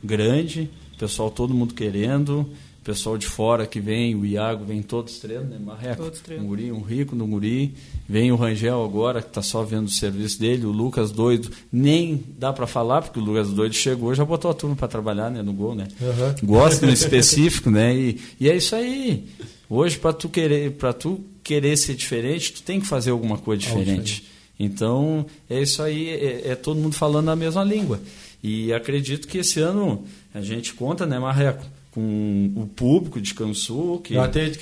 [0.03, 2.47] grande, pessoal todo mundo querendo
[2.83, 5.59] pessoal de fora que vem, o Iago vem todos treinando, né?
[5.59, 7.75] Marreco, todos um guri, um rico no guri.
[8.09, 11.51] Vem o Rangel agora, que está só vendo o serviço dele, o Lucas doido.
[11.73, 15.31] Nem dá para falar, porque o Lucas doido chegou já botou a turma para trabalhar
[15.31, 15.89] né, no gol, né?
[16.01, 16.47] Uhum.
[16.47, 17.95] Gosta no específico, né?
[17.95, 19.29] E, e é isso aí.
[19.69, 23.61] Hoje, para tu querer para tu querer ser diferente, tu tem que fazer alguma coisa
[23.61, 24.25] diferente.
[24.59, 28.01] Então, é isso aí, é, é todo mundo falando a mesma língua.
[28.43, 31.65] E acredito que esse ano a gente conta, né, Marreco?
[31.93, 34.15] Com o público de Cansu, que,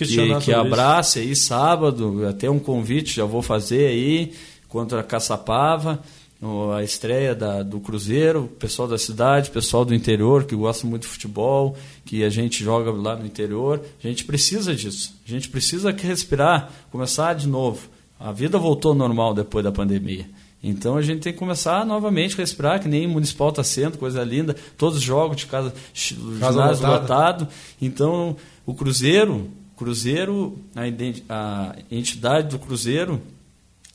[0.07, 4.33] que, que abrace aí sábado, até um convite já vou fazer aí
[4.67, 6.03] contra a Caçapava,
[6.77, 11.09] a estreia da, do Cruzeiro, pessoal da cidade, pessoal do interior que gosta muito de
[11.09, 13.83] futebol, que a gente joga lá no interior.
[14.03, 15.15] A gente precisa disso.
[15.27, 17.89] A gente precisa respirar, começar de novo.
[18.21, 20.27] A vida voltou ao normal depois da pandemia.
[20.63, 23.97] Então a gente tem que começar novamente a respirar, que nem o municipal está sendo,
[23.97, 25.73] coisa linda, todos os jogos de casa,
[26.41, 27.49] casa lotado.
[27.81, 30.59] Então o Cruzeiro, Cruzeiro,
[31.29, 33.23] a, entidade do Cruzeiro,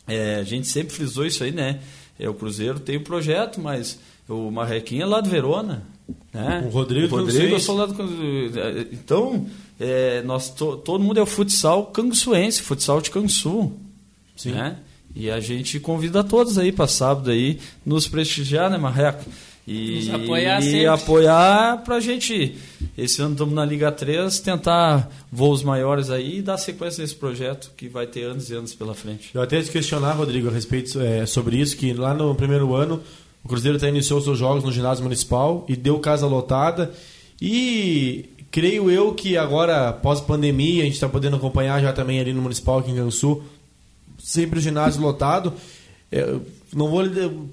[0.07, 1.79] é, a gente sempre frisou isso aí, né?
[2.17, 3.99] É, o Cruzeiro tem o um projeto, mas
[4.29, 5.83] o Marrequinha é lá do Verona.
[6.33, 6.63] Né?
[6.65, 7.95] O Rodrigo, o Rodrigo é soldado
[8.91, 9.47] Então,
[9.79, 13.73] é, nós to, todo mundo é o futsal canguçuense, futsal de Canguçu.
[14.35, 14.51] Sim.
[14.51, 14.77] Né?
[15.15, 19.23] E a gente convida todos aí para sábado aí nos prestigiar, né, Marreco?
[19.65, 20.87] E, Nos apoiar e sempre.
[20.87, 22.55] apoiar pra gente.
[22.97, 27.71] Esse ano estamos na Liga 3, tentar voos maiores aí e dar sequência nesse projeto
[27.77, 29.29] que vai ter anos e anos pela frente.
[29.33, 33.01] Eu até te questionar, Rodrigo, a respeito é, sobre isso, que lá no primeiro ano
[33.41, 36.91] o Cruzeiro até iniciou seus jogos no ginásio municipal e deu casa lotada.
[37.41, 42.41] E creio eu que agora, pós-pandemia, a gente está podendo acompanhar já também ali no
[42.41, 43.41] municipal, aqui em Gansu,
[44.23, 45.53] sempre o ginásio lotado.
[46.11, 46.35] É,
[46.73, 47.03] não vou,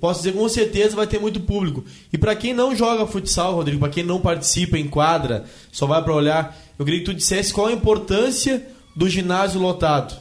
[0.01, 1.85] posso dizer com certeza vai ter muito público.
[2.13, 6.03] E para quem não joga futsal, Rodrigo, para quem não participa em quadra, só vai
[6.03, 10.17] para olhar, eu queria que tu dissesse qual a importância do ginásio lotado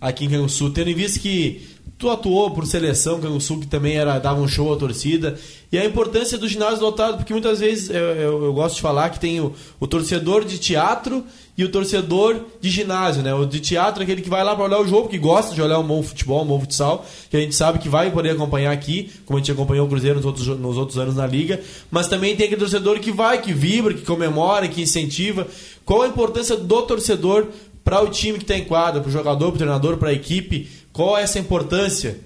[0.00, 4.18] aqui em Sul, tendo em vista que tu atuou por seleção, Sul que também era
[4.18, 5.38] dava um show à torcida,
[5.70, 9.10] e a importância do ginásio lotado, porque muitas vezes eu, eu, eu gosto de falar
[9.10, 11.24] que tem o, o torcedor de teatro
[11.56, 13.34] e o torcedor de ginásio, né?
[13.34, 15.60] O de teatro é aquele que vai lá para olhar o jogo, que gosta de
[15.60, 18.72] olhar um bom futebol, um bom futsal, que a gente sabe que vai poder acompanhar
[18.72, 22.08] aqui, como a gente acompanhou o Cruzeiro nos outros, nos outros anos na liga, mas
[22.08, 25.46] também tem aquele torcedor que vai, que vibra, que comemora, que incentiva.
[25.84, 27.48] Qual a importância do torcedor
[27.84, 30.14] para o time que está em quadra, para o jogador, para o treinador, para a
[30.14, 30.66] equipe?
[30.92, 32.18] Qual é essa importância?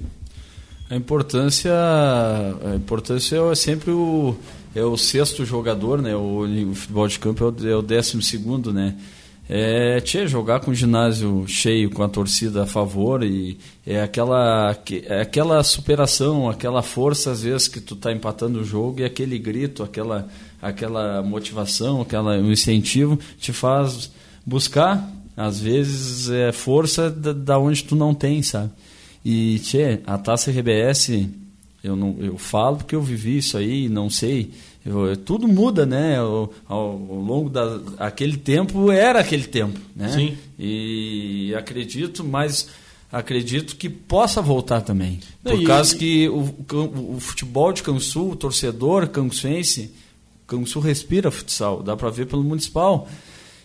[0.88, 4.36] A importância, a importância é sempre o,
[4.74, 6.14] é o sexto jogador, né?
[6.14, 8.96] O, o futebol de campo é o, é o décimo segundo, né?
[9.48, 14.76] é tchê, jogar com o ginásio cheio, com a torcida a favor e é aquela,
[15.06, 19.38] é aquela superação, aquela força às vezes que tu tá empatando o jogo e aquele
[19.38, 20.28] grito, aquela,
[20.62, 24.10] aquela motivação, aquela um incentivo te faz
[24.46, 28.70] buscar às vezes é força da, da onde tu não tem, sabe?
[29.24, 31.10] E tchê, a taça RBS
[31.82, 34.50] eu não eu falo porque eu vivi isso aí, não sei
[34.84, 36.18] eu, tudo muda, né?
[36.18, 40.08] Ao, ao, longo da aquele tempo era aquele tempo, né?
[40.10, 40.36] Sim.
[40.58, 42.68] E acredito, mas
[43.10, 48.32] acredito que possa voltar também, por e, causa que o, o, o, futebol de Cansul,
[48.32, 49.90] o torcedor cansuense,
[50.46, 53.08] Cansul respira futsal, dá para ver pelo municipal.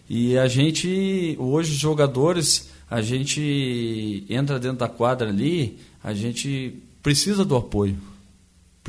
[0.10, 6.82] E a gente hoje os jogadores, a gente entra dentro da quadra ali, a gente
[7.04, 7.96] precisa do apoio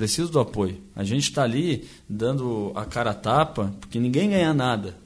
[0.01, 0.81] preciso do apoio.
[0.97, 4.97] A gente está ali dando a cara a tapa, porque ninguém ganha nada.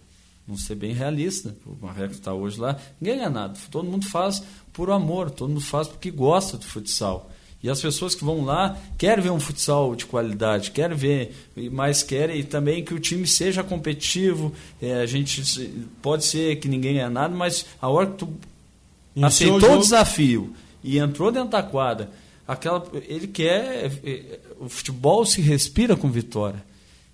[0.46, 1.54] Vamos ser bem realista.
[1.66, 3.58] O Marreco está hoje lá, ninguém ganha nada.
[3.72, 7.30] Todo mundo faz por amor, todo mundo faz porque gosta do futsal.
[7.64, 11.34] E as pessoas que vão lá querem ver um futsal de qualidade, querem ver,
[11.72, 14.52] mas querem também que o time seja competitivo.
[14.82, 15.72] É, a gente
[16.02, 18.34] pode ser que ninguém ganha nada, mas a hora que tu
[19.16, 22.10] Iniciou aceitou o, o desafio e entrou dentro da quadra,
[22.46, 26.62] aquela ele quer é, o futebol se respira com vitória.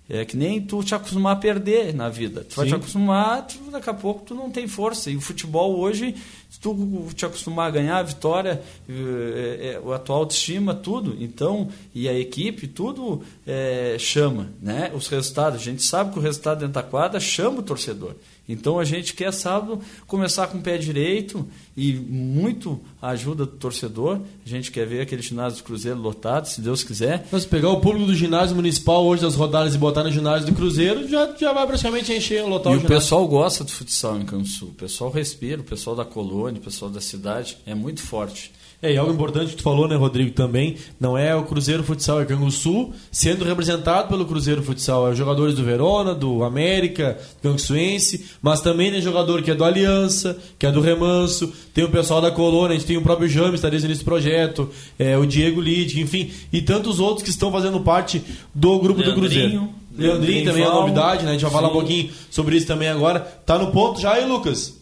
[0.09, 2.43] É que nem tu te acostumar a perder na vida.
[2.43, 5.09] Tu vai te acostumar, tu, daqui a pouco tu não tem força.
[5.09, 6.13] E o futebol hoje,
[6.51, 11.15] se tu te acostumar a ganhar a vitória, é, é, a tua autoestima, tudo.
[11.17, 14.49] Então, e a equipe, tudo é, chama.
[14.61, 14.91] Né?
[14.93, 15.61] Os resultados.
[15.61, 18.15] A gente sabe que o resultado dentro da quadra chama o torcedor.
[18.51, 23.51] Então a gente quer sábado começar com o pé direito e muito a ajuda do
[23.51, 24.19] torcedor.
[24.45, 27.25] A gente quer ver aquele ginásio do Cruzeiro lotado, se Deus quiser.
[27.31, 30.53] Mas pegar o público do ginásio municipal hoje das rodadas e botar no ginásio do
[30.53, 34.19] Cruzeiro, já, já vai praticamente encher, lotar e o E o pessoal gosta do futsal
[34.19, 34.69] em Cansul.
[34.69, 37.57] O pessoal respira, o pessoal da colônia, o pessoal da cidade.
[37.65, 38.51] É muito forte.
[38.81, 42.19] É, e algo importante que tu falou, né, Rodrigo, também, não é o Cruzeiro Futsal,
[42.19, 45.07] é Canguçu sendo representado pelo Cruzeiro Futsal.
[45.07, 49.55] É os jogadores do Verona, do América, do Canguçuense, mas também tem jogador que é
[49.55, 53.03] do Aliança, que é do Remanso, tem o pessoal da Colônia, a gente tem o
[53.03, 57.29] próprio James, está desde nesse projeto, é, o Diego Lid, enfim, e tantos outros que
[57.29, 58.23] estão fazendo parte
[58.53, 59.69] do grupo Leandrinho, do Cruzeiro.
[59.95, 61.29] Leandrinho também é novidade, né?
[61.29, 63.19] A gente vai falar um pouquinho sobre isso também agora.
[63.19, 64.80] Tá no ponto já aí, Lucas?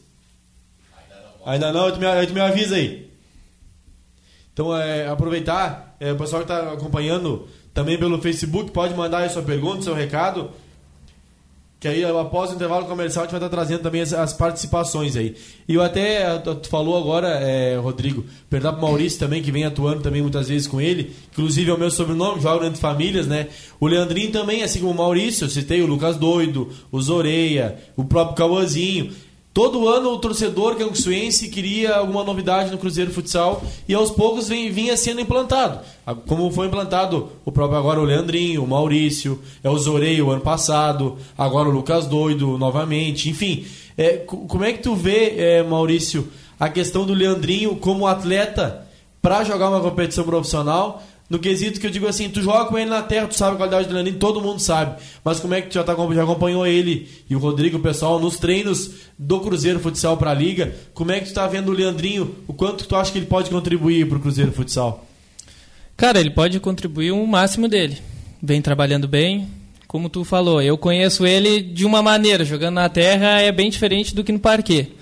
[1.45, 3.10] Ainda não, tu me, tu me avisa aí.
[4.54, 9.30] Então, é, aproveitar, é, o pessoal que está acompanhando também pelo Facebook, pode mandar aí
[9.30, 10.52] sua pergunta, seu recado.
[11.80, 15.15] Que aí, após o intervalo comercial, a gente vai estar trazendo também as, as participações
[15.15, 15.34] aí.
[15.65, 20.02] E eu até, tu falou agora, é, Rodrigo, perguntar pro Maurício também, que vem atuando
[20.02, 21.15] também muitas vezes com ele.
[21.31, 23.48] Inclusive é o meu sobrenome, joga entre famílias, né?
[23.79, 28.04] O Leandrinho também, assim como o Maurício, eu citei o Lucas Doido, o Zoreia, o
[28.04, 29.13] próprio Cauãzinho.
[29.52, 34.71] Todo ano o torcedor canguçuense queria alguma novidade no Cruzeiro Futsal e aos poucos vem,
[34.71, 35.79] vinha sendo implantado.
[36.27, 41.67] Como foi implantado o próprio agora o Leandrinho, o Maurício, é o ano passado, agora
[41.67, 43.65] o Lucas Doido novamente, enfim.
[43.97, 46.29] É, como é que tu vê, é, Maurício,
[46.60, 48.85] a questão do Leandrinho como atleta
[49.21, 52.90] para jogar uma competição profissional no quesito que eu digo assim, tu joga com ele
[52.90, 55.00] na terra, tu sabe a qualidade do Leandrinho, todo mundo sabe.
[55.23, 58.19] Mas como é que tu já, tá, já acompanhou ele e o Rodrigo, o pessoal,
[58.19, 60.75] nos treinos do Cruzeiro Futsal para a Liga?
[60.94, 62.36] Como é que tu tá vendo o Leandrinho?
[62.48, 65.06] O quanto tu acha que ele pode contribuir para o Cruzeiro Futsal?
[65.96, 68.00] Cara, ele pode contribuir o máximo dele.
[68.42, 69.48] Vem trabalhando bem,
[69.88, 70.62] como tu falou.
[70.62, 74.40] Eu conheço ele de uma maneira, jogando na terra é bem diferente do que no
[74.40, 74.94] parquet.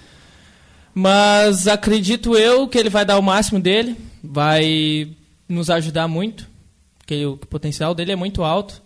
[0.94, 5.10] Mas acredito eu que ele vai dar o máximo dele, vai
[5.48, 6.50] nos ajudar muito,
[6.98, 8.82] porque o potencial dele é muito alto.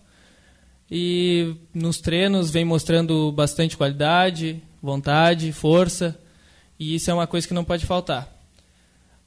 [0.90, 6.20] E nos treinos vem mostrando bastante qualidade, vontade, força,
[6.78, 8.28] e isso é uma coisa que não pode faltar.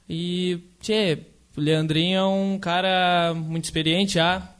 [0.07, 1.19] E, tchê,
[1.57, 4.53] o Leandrinho é um cara muito experiente já,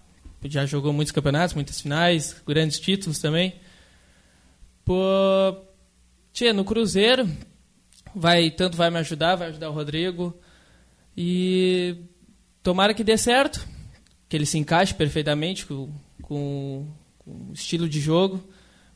[0.46, 3.54] já jogou muitos campeonatos, muitas finais, grandes títulos também.
[4.84, 4.96] Pô,
[6.34, 7.30] tchê, no Cruzeiro,
[8.16, 10.34] vai tanto vai me ajudar, vai ajudar o Rodrigo.
[11.18, 11.98] E
[12.66, 13.64] Tomara que dê certo,
[14.28, 15.88] que ele se encaixe perfeitamente com,
[16.24, 16.88] com,
[17.20, 18.44] com o estilo de jogo,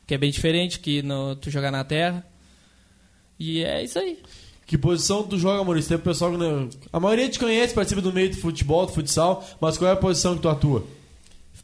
[0.04, 2.26] que é bem diferente que no, tu jogar na terra.
[3.38, 4.18] E é isso aí.
[4.66, 5.88] Que posição tu joga, Maurício?
[5.88, 6.78] Tem pessoal que.
[6.92, 9.96] A maioria te conhece, participa do meio do futebol, do futsal, mas qual é a
[9.96, 10.84] posição que tu atua?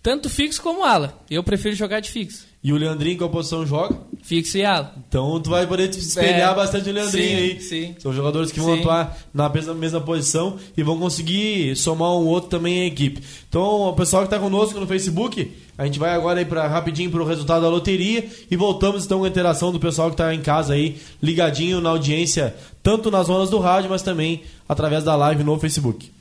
[0.00, 1.20] Tanto fixo como ala.
[1.28, 2.45] Eu prefiro jogar de fixo.
[2.62, 3.96] E o Leandrinho, qual posição joga?
[4.22, 4.92] Fixo e ala.
[5.08, 7.60] Então tu vai poder te espelhar é, bastante o Leandrinho sim, aí.
[7.60, 7.94] Sim.
[7.98, 8.80] São jogadores que vão sim.
[8.80, 13.22] atuar na mesma, mesma posição e vão conseguir somar um outro também em equipe.
[13.48, 17.10] Então, o pessoal que está conosco no Facebook, a gente vai agora aí para rapidinho
[17.10, 20.34] para o resultado da loteria e voltamos então com a interação do pessoal que está
[20.34, 22.52] em casa aí, ligadinho na audiência,
[22.82, 26.15] tanto nas zonas do rádio, mas também através da live no Facebook.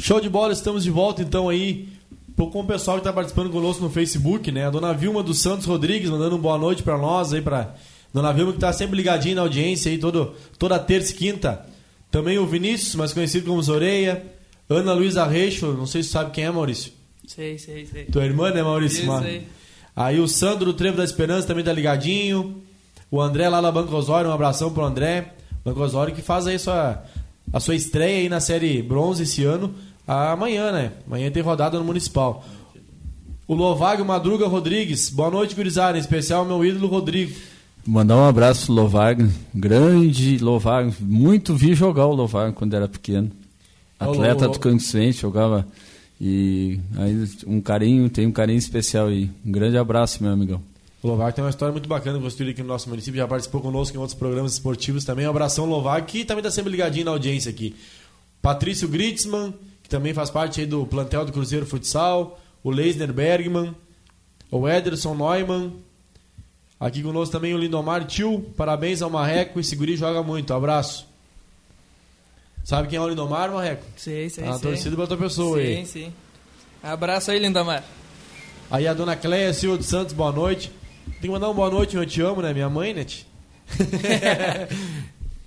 [0.00, 1.86] Show de bola, estamos de volta então aí
[2.34, 4.66] com o pessoal que está participando conosco no Facebook, né?
[4.66, 7.74] A dona Vilma dos Santos Rodrigues mandando uma boa noite para nós aí, para
[8.10, 11.66] dona Vilma que está sempre ligadinha na audiência aí, todo, toda terça e quinta.
[12.10, 14.24] Também o Vinícius, mais conhecido como Zoreia.
[14.70, 16.92] Ana Luísa Reixo, não sei se sabe quem é, Maurício.
[17.26, 18.06] Sei, sei, sei.
[18.06, 19.02] Tua irmã, né, Maurício?
[19.02, 19.46] Isso aí.
[19.94, 22.62] Aí o Sandro do Trevo da Esperança também tá ligadinho.
[23.10, 25.34] O André lá na Banco Osório, um abração pro André.
[25.62, 27.04] Banco Osório que faz aí sua,
[27.52, 29.74] a sua estreia aí na série bronze esse ano
[30.06, 30.92] amanhã, né?
[31.06, 32.44] Amanhã tem rodada no Municipal.
[33.46, 35.10] O Lovago Madruga Rodrigues.
[35.10, 35.98] Boa noite, gurizada.
[35.98, 37.34] Em especial, meu ídolo Rodrigo.
[37.86, 39.28] Mandar um abraço pro Lovago.
[39.54, 40.94] Grande Lovago.
[41.00, 43.30] Muito vi jogar o Lovago quando era pequeno.
[43.98, 45.66] Atleta do Cansuense, jogava.
[46.20, 49.30] E aí um carinho, tem um carinho especial aí.
[49.44, 50.62] Um grande abraço, meu amigão.
[51.02, 53.96] O Lovago tem uma história muito bacana construída aqui no nosso município, já participou conosco
[53.96, 55.26] em outros programas esportivos também.
[55.26, 57.74] Um abração, Lovago, que também está sempre ligadinho na audiência aqui.
[58.42, 59.54] Patrício Gritzmann,
[59.90, 63.74] também faz parte aí do plantel do Cruzeiro Futsal, o Leisner Bergman,
[64.50, 65.72] o Ederson Neumann.
[66.78, 68.40] Aqui conosco também o Lindomar Tio.
[68.56, 70.54] Parabéns ao Marreco, esse guri joga muito.
[70.54, 71.06] Abraço.
[72.64, 73.84] Sabe quem é o Lindomar, Marreco?
[73.96, 74.60] Sim, sim, tá sim.
[74.60, 75.76] torcida pra outra pessoa sim, aí.
[75.78, 76.12] Sim, sim.
[76.82, 77.82] Abraço aí, Lindomar.
[78.70, 80.70] Aí a dona Cleia Silva dos Santos, boa noite.
[81.04, 82.54] Tem que mandar uma boa noite, eu te amo, né?
[82.54, 83.04] Minha mãe, né?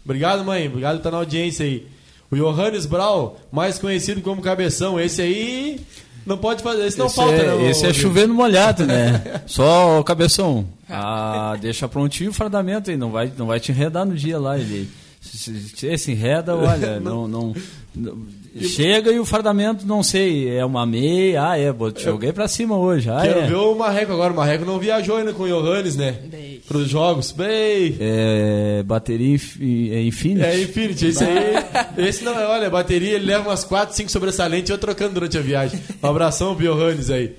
[0.04, 0.68] Obrigado, mãe.
[0.68, 1.88] Obrigado por estar na audiência aí.
[2.34, 5.80] O Johannes Brau, mais conhecido como Cabeção, esse aí
[6.26, 7.70] não pode fazer, esse não esse falta, é, né?
[7.70, 9.22] Esse é chovendo molhado, né?
[9.46, 14.04] Só o Cabeção, ah, deixa prontinho o fardamento aí, não vai, não vai te enredar
[14.04, 14.90] no dia lá, ele
[15.22, 17.54] Se, se, se enreda, olha, não, não,
[17.94, 18.18] não,
[18.62, 21.49] Chega e o fardamento, não sei, é uma meia.
[21.49, 23.10] Ah, é, joguei pra cima hoje.
[23.10, 23.47] Ah, Quero é.
[23.47, 24.32] ver o Marreco agora.
[24.32, 26.20] O Marreco não viajou ainda com o Johannes, né?
[26.26, 26.62] Bem.
[26.68, 27.32] Pros jogos.
[27.32, 27.97] Bem.
[27.99, 30.45] É, bateria é Infinity.
[30.45, 31.54] É Infinity, esse aí.
[31.97, 35.38] Esse não é, olha, bateria, ele leva umas 4, 5 sobressalentes e eu trocando durante
[35.38, 35.80] a viagem.
[36.01, 37.36] Um abração pro Johannes aí.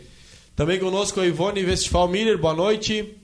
[0.56, 3.14] Também conosco a Ivone Westphal Miller, boa noite.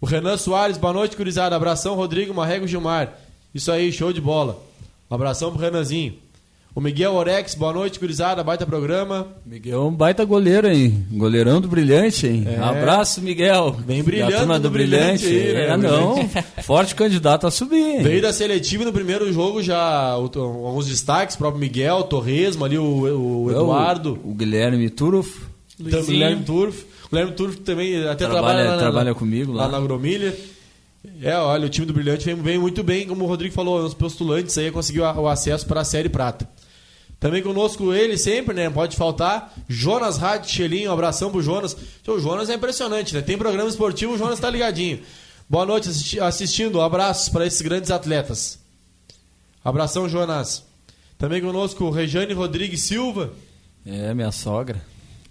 [0.00, 1.56] O Renan Soares, boa noite, gurizada.
[1.56, 3.18] Abração, Rodrigo Marrego Gilmar.
[3.54, 4.60] Isso aí, show de bola.
[5.10, 6.14] Um abração pro Renanzinho.
[6.74, 8.42] O Miguel Orex, boa noite, gurizada.
[8.42, 9.26] Baita programa.
[9.44, 11.06] Miguel é um baita goleiro, hein?
[11.12, 12.44] Goleirão do Brilhante, hein?
[12.46, 12.56] É.
[12.58, 13.76] Abraço, Miguel.
[13.86, 15.22] Vem brilhando Da turma no do Brilhante.
[15.26, 15.66] Brilhante aí, né?
[15.68, 16.30] É, não.
[16.62, 17.76] Forte candidato a subir.
[17.76, 18.02] hein?
[18.02, 23.44] Veio da seletiva no primeiro jogo já alguns destaques, o próprio Miguel, Torresmo, ali o,
[23.44, 24.18] o É, Eduardo.
[24.24, 25.42] O, o Guilherme Turuf.
[25.78, 26.84] Então, o Guilherme Turf.
[27.04, 29.68] O Guilherme Turf também até trabalha, Trabalha- lá na- trabalha comigo lá.
[29.68, 30.34] na Agromilha.
[31.20, 33.92] É, olha, o time do Brilhante vem, vem muito bem, como o Rodrigo falou, os
[33.92, 36.48] postulantes aí conseguiu o acesso para a Série Prata.
[37.22, 38.68] Também conosco ele sempre, né?
[38.68, 39.54] Pode faltar.
[39.68, 41.76] Jonas Rádio Chelinho, um abração pro Jonas.
[42.04, 43.20] O Jonas é impressionante, né?
[43.22, 45.00] Tem programa esportivo, o Jonas tá ligadinho.
[45.48, 46.80] Boa noite assisti- assistindo.
[46.80, 48.58] Abraços para esses grandes atletas.
[49.64, 50.64] Abração, Jonas.
[51.16, 53.32] Também conosco Rejane Rodrigues Silva.
[53.86, 54.82] É, minha sogra.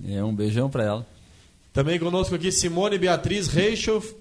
[0.08, 1.08] É, um beijão pra ela.
[1.74, 4.16] Também conosco aqui Simone Beatriz Reichoff.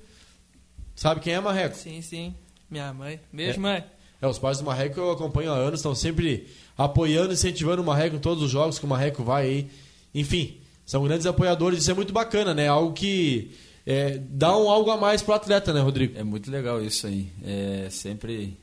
[0.97, 1.77] Sabe quem é, Marreco?
[1.77, 2.35] Sim, sim.
[2.69, 3.21] Minha mãe.
[3.33, 3.85] Beijo, mãe.
[4.21, 8.17] É, os pais do Marreco eu acompanho há anos, estão sempre apoiando, incentivando o Marreco
[8.17, 9.71] em todos os jogos que o Marreco vai aí.
[10.15, 12.69] Enfim, são grandes apoiadores, isso é muito bacana, né?
[12.69, 13.53] Algo que
[13.87, 16.19] é, dá um algo a mais pro atleta, né, Rodrigo?
[16.19, 17.31] É muito legal isso aí.
[17.43, 18.57] É sempre.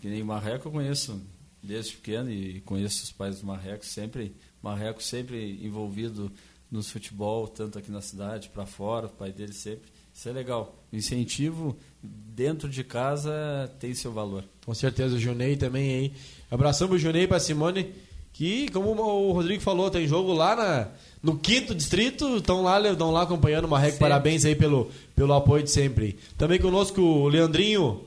[0.00, 1.20] Que nem Marreco eu conheço
[1.62, 4.34] desde pequeno e conheço os pais do Marreco sempre.
[4.62, 6.30] Marreco sempre envolvido
[6.70, 9.88] no futebol, tanto aqui na cidade, para fora, o pai dele sempre.
[10.14, 10.76] Isso é legal.
[10.92, 14.44] O incentivo dentro de casa tem seu valor.
[14.64, 16.12] Com certeza, o Junei também aí.
[16.50, 17.92] Abração pro Junei e pra Simone,
[18.32, 20.88] que, como o Rodrigo falou, tem jogo lá na,
[21.22, 23.92] no quinto distrito, estão lá, estão lá acompanhando o Marreco.
[23.92, 24.08] Sempre.
[24.08, 26.18] Parabéns aí pelo, pelo apoio de sempre.
[26.36, 28.02] Também conosco o Leandrinho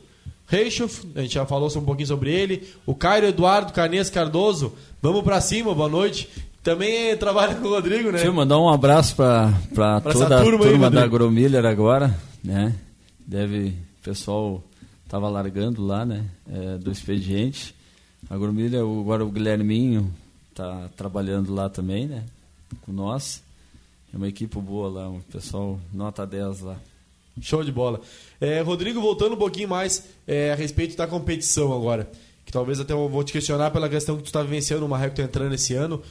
[0.48, 2.68] Reichoff, a gente já falou um pouquinho sobre ele.
[2.86, 6.30] O Cairo Eduardo Carnes Cardoso, vamos pra cima, boa noite.
[6.62, 8.14] Também trabalha com o Rodrigo, né?
[8.14, 9.52] Deixa eu mandar um abraço para
[10.02, 11.06] toda a turma turma, aí, da Rodrigo.
[11.06, 12.76] Agromiller agora, né?
[13.26, 13.70] Deve,
[14.00, 14.64] o pessoal
[15.08, 16.26] tava largando lá, né?
[16.52, 17.76] É, do expediente.
[18.30, 20.14] Agromiller, o- agora o Guilherminho
[20.54, 22.24] tá trabalhando lá também, né?
[22.86, 23.42] Com nós.
[24.14, 26.78] É uma equipe boa lá, um pessoal nota 10 lá.
[27.42, 28.02] Show de bola.
[28.42, 32.12] É, Rodrigo, voltando um pouquinho mais é, a respeito da competição agora,
[32.46, 35.16] que talvez até eu vou te questionar pela questão que tu está vivenciando, o Marreco
[35.16, 36.02] tá entrando esse ano.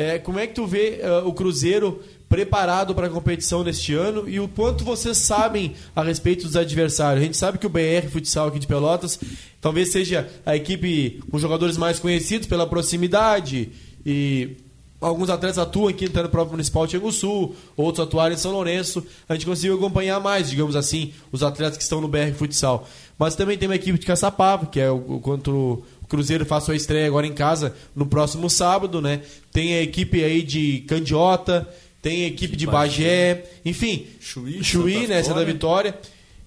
[0.00, 4.28] É, como é que tu vê é, o Cruzeiro preparado para a competição neste ano
[4.28, 7.20] e o quanto vocês sabem a respeito dos adversários?
[7.20, 9.18] A gente sabe que o BR Futsal aqui de Pelotas
[9.60, 13.70] talvez seja a equipe com jogadores mais conhecidos pela proximidade
[14.06, 14.56] e
[15.00, 19.06] Alguns atletas atuam aqui no próprio Municipal de Sul, outros atuaram em São Lourenço.
[19.28, 22.84] A gente conseguiu acompanhar mais, digamos assim, os atletas que estão no BR Futsal.
[23.16, 26.64] Mas também tem uma equipe de Caçapava, que é o, o contra o Cruzeiro faz
[26.64, 29.20] sua estreia agora em casa no próximo sábado, né?
[29.52, 31.68] Tem a equipe aí de Candiota,
[32.00, 35.22] tem a equipe de Bagé, enfim, Chuí, Chuí, Santa né?
[35.22, 35.44] Santa.
[35.44, 35.98] Vitória.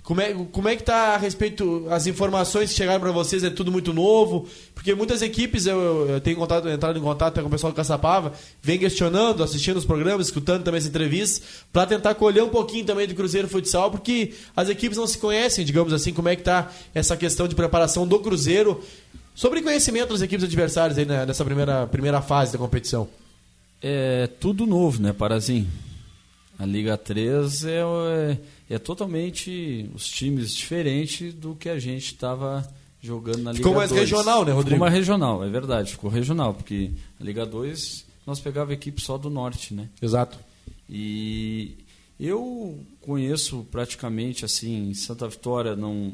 [0.04, 3.52] Como é, como é que tá a respeito, as informações que chegaram para vocês, é
[3.52, 4.48] tudo muito novo?
[4.74, 7.76] Porque muitas equipes, eu, eu- eu tenho contato, entrado em contato com o pessoal do
[7.76, 8.34] Caçapava,
[8.64, 13.08] vem questionando, assistindo os programas, escutando também as entrevistas, para tentar colher um pouquinho também
[13.08, 16.72] do Cruzeiro Futsal, porque as equipes não se conhecem, digamos assim, como é que tá
[16.96, 18.84] essa questão de preparação do Cruzeiro,
[19.34, 23.08] sobre conhecimento das equipes adversárias aí né, nessa primeira, primeira fase da competição.
[23.82, 25.68] É tudo novo, né, Parazinho?
[26.60, 28.38] A Liga 3 é, é,
[28.76, 32.68] é totalmente os times diferentes do que a gente estava
[33.02, 34.02] jogando na Liga Ficou mais 2.
[34.02, 34.76] regional, né, Rodrigo?
[34.76, 39.18] Ficou mais regional, é verdade, ficou regional, porque a Liga 2 nós pegava equipe só
[39.18, 39.90] do norte, né?
[40.00, 40.38] Exato.
[40.88, 41.76] E
[42.20, 46.14] eu conheço praticamente assim, Santa Vitória não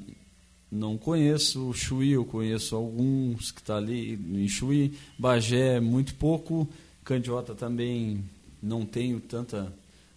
[0.72, 6.68] não conheço, o Chuí eu conheço alguns que está ali em Chuí, Bagé muito pouco,
[7.04, 8.24] Candiota também
[8.62, 9.72] não tenho tanta,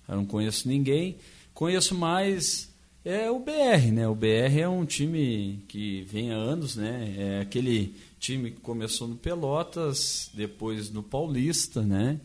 [0.08, 1.16] não conheço ninguém.
[1.54, 2.70] Conheço mais
[3.04, 4.06] é o BR, né?
[4.08, 7.14] O BR é um time que vem há anos, né?
[7.16, 12.20] É aquele time que começou no Pelotas, depois no Paulista, né?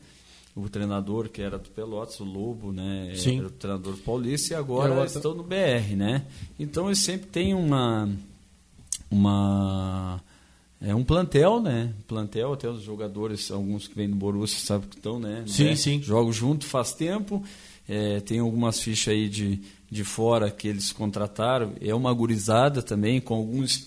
[0.56, 3.12] O treinador que era do Pelotas, o Lobo, né?
[3.16, 3.40] Sim.
[3.40, 6.24] Era o treinador do Paulista e E agora estão no BR, né?
[6.58, 8.10] Então eles sempre têm uma
[9.12, 10.22] uma
[10.82, 11.94] é um plantel, né?
[12.08, 15.44] Plantel, até os jogadores, alguns que vêm do Borussia, sabe que estão, né?
[15.48, 15.76] Sim, Né?
[15.76, 16.02] sim.
[16.02, 17.44] Jogam junto faz tempo.
[17.88, 21.74] É, tem algumas fichas aí de, de fora que eles contrataram.
[21.82, 23.84] É uma gurizada também, com alguns.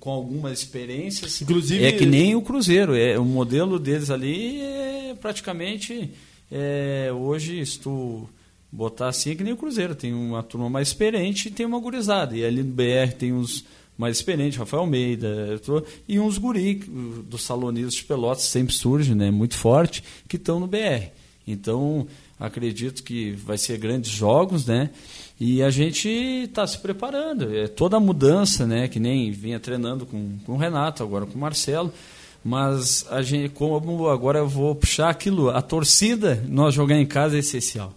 [0.00, 1.40] com algumas experiências.
[1.42, 2.94] Inclusive- É que nem o Cruzeiro.
[2.94, 6.10] É, o modelo deles ali é praticamente.
[6.50, 8.28] é, hoje, tu
[8.70, 9.94] botar assim, é que nem o Cruzeiro.
[9.94, 12.36] Tem uma turma mais experiente e tem uma gurizada.
[12.36, 13.64] E ali no BR tem uns
[13.96, 15.60] mais experientes, Rafael Almeida,
[16.08, 20.66] e uns guri do Salonistas de Pelotas sempre surge, né, muito forte, que estão no
[20.66, 21.10] BR.
[21.46, 22.06] Então,
[22.40, 24.90] acredito que vai ser grandes jogos, né?
[25.38, 27.54] E a gente está se preparando.
[27.54, 28.86] É toda a mudança, né?
[28.86, 31.92] Que nem vinha treinando com, com o Renato, agora com o Marcelo.
[32.44, 37.36] Mas a gente, como agora eu vou puxar aquilo, a torcida, nós jogar em casa
[37.36, 37.94] é essencial.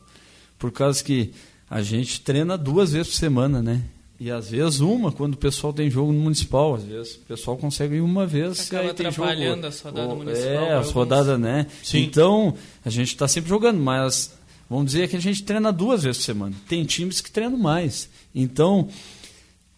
[0.60, 1.32] Por causa que
[1.70, 3.82] a gente treina duas vezes por semana, né?
[4.20, 7.58] E às vezes uma, quando o pessoal tem jogo no municipal, às vezes o pessoal
[7.58, 8.68] consegue ir uma vez.
[8.68, 9.28] Acaba aí tem jogo.
[9.28, 10.92] atrapalhando as rodadas Ou- municipal É, as alguns.
[10.92, 11.68] rodadas, né?
[11.84, 12.04] Sim.
[12.04, 14.34] Então, a gente está sempre jogando, mas
[14.70, 16.56] vamos dizer que a gente treina duas vezes por semana.
[16.70, 18.08] Tem times que treinam mais.
[18.34, 18.88] Então,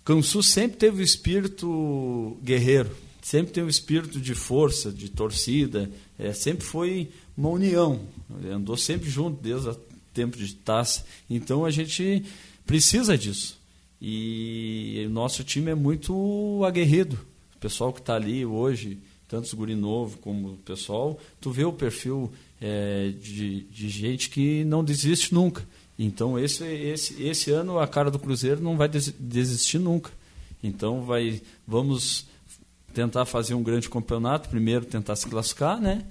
[0.06, 2.92] Cansu sempre teve o espírito guerreiro,
[3.28, 8.00] sempre teve o espírito de força, de torcida, é, sempre foi uma união,
[8.50, 9.78] andou sempre junto desde o
[10.14, 11.04] tempo de taça.
[11.30, 12.24] Então a gente
[12.66, 13.60] precisa disso.
[14.02, 17.20] E o nosso time é muito aguerrido.
[17.58, 18.98] O pessoal que está ali hoje,
[19.28, 24.30] tanto os guri novo como o pessoal, tu vê o perfil é, de, de gente
[24.30, 25.68] que não desiste nunca.
[26.00, 30.12] Então esse, esse, esse ano a cara do Cruzeiro não vai des- desistir nunca.
[30.64, 32.26] Então vai, vamos
[32.98, 36.02] tentar fazer um grande campeonato, primeiro tentar se classificar, né?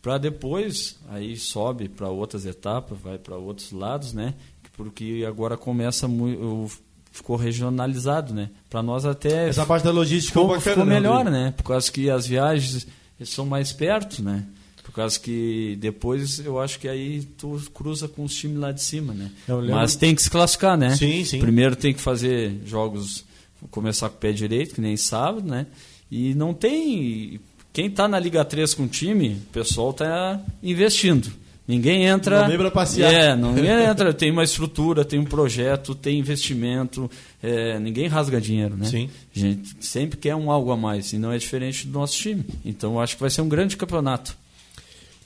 [0.00, 4.34] Para depois aí sobe para outras etapas, vai para outros lados, né?
[4.76, 6.70] Porque agora começa muito,
[7.10, 8.50] ficou regionalizado, né?
[8.70, 11.52] Para nós até Essa parte da logística ficou, bacana, ficou né, melhor, né?
[11.56, 12.86] Por causa que as viagens
[13.24, 14.44] são mais perto, né?
[14.84, 18.82] Por causa que depois eu acho que aí tu cruza com os times lá de
[18.82, 19.32] cima, né?
[19.68, 20.94] Mas tem que se classificar, né?
[20.94, 21.40] Sim, sim.
[21.40, 23.24] Primeiro tem que fazer jogos,
[23.72, 25.66] começar com o pé direito, que nem sábado, né?
[26.10, 27.40] E não tem.
[27.72, 31.32] Quem tá na Liga 3 com o time, o pessoal tá investindo.
[31.66, 32.42] Ninguém entra.
[32.42, 33.12] Não vem pra passear.
[33.12, 34.12] É, ninguém entra.
[34.12, 37.10] Tem uma estrutura, tem um projeto, tem investimento.
[37.42, 38.84] é, ninguém rasga dinheiro, né?
[38.84, 39.08] Sim.
[39.34, 42.44] A gente sempre quer um algo a mais, e não é diferente do nosso time.
[42.64, 44.36] Então eu acho que vai ser um grande campeonato.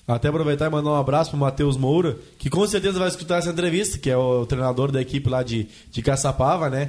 [0.06, 3.50] Até aproveitar e mandar um abraço pro Matheus Moura, que com certeza vai escutar essa
[3.50, 6.88] entrevista, que é o treinador da equipe lá de, de Caçapava, né?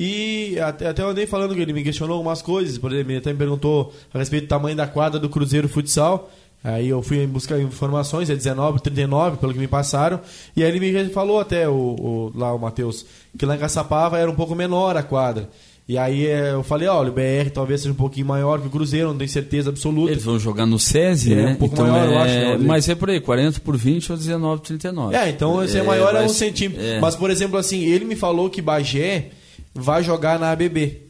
[0.00, 3.18] E até, até eu andei falando que ele me questionou algumas coisas, por exemplo, ele
[3.18, 6.30] até me perguntou a respeito do tamanho da quadra do Cruzeiro Futsal.
[6.62, 10.20] Aí eu fui em busca de informações, é 19, 39, pelo que me passaram.
[10.56, 13.04] E aí ele me falou até, o, o- lá o Matheus,
[13.36, 15.48] que lá em Caçapava era um pouco menor a quadra.
[15.88, 19.08] E aí eu falei, olha, o BR talvez seja um pouquinho maior que o Cruzeiro,
[19.08, 20.12] não tenho certeza absoluta.
[20.12, 21.46] Eles vão jogar no SESI, É, né?
[21.52, 22.14] um pouco então maior, é...
[22.14, 22.66] eu acho, né?
[22.68, 25.16] Mas é por aí, 40 por 20 ou 19 por 39.
[25.16, 26.84] É, então esse é, maior é um centímetro.
[26.84, 27.00] é.
[27.00, 29.30] Mas, por exemplo, assim, ele me falou que Bagé
[29.78, 31.08] vai jogar na ABB.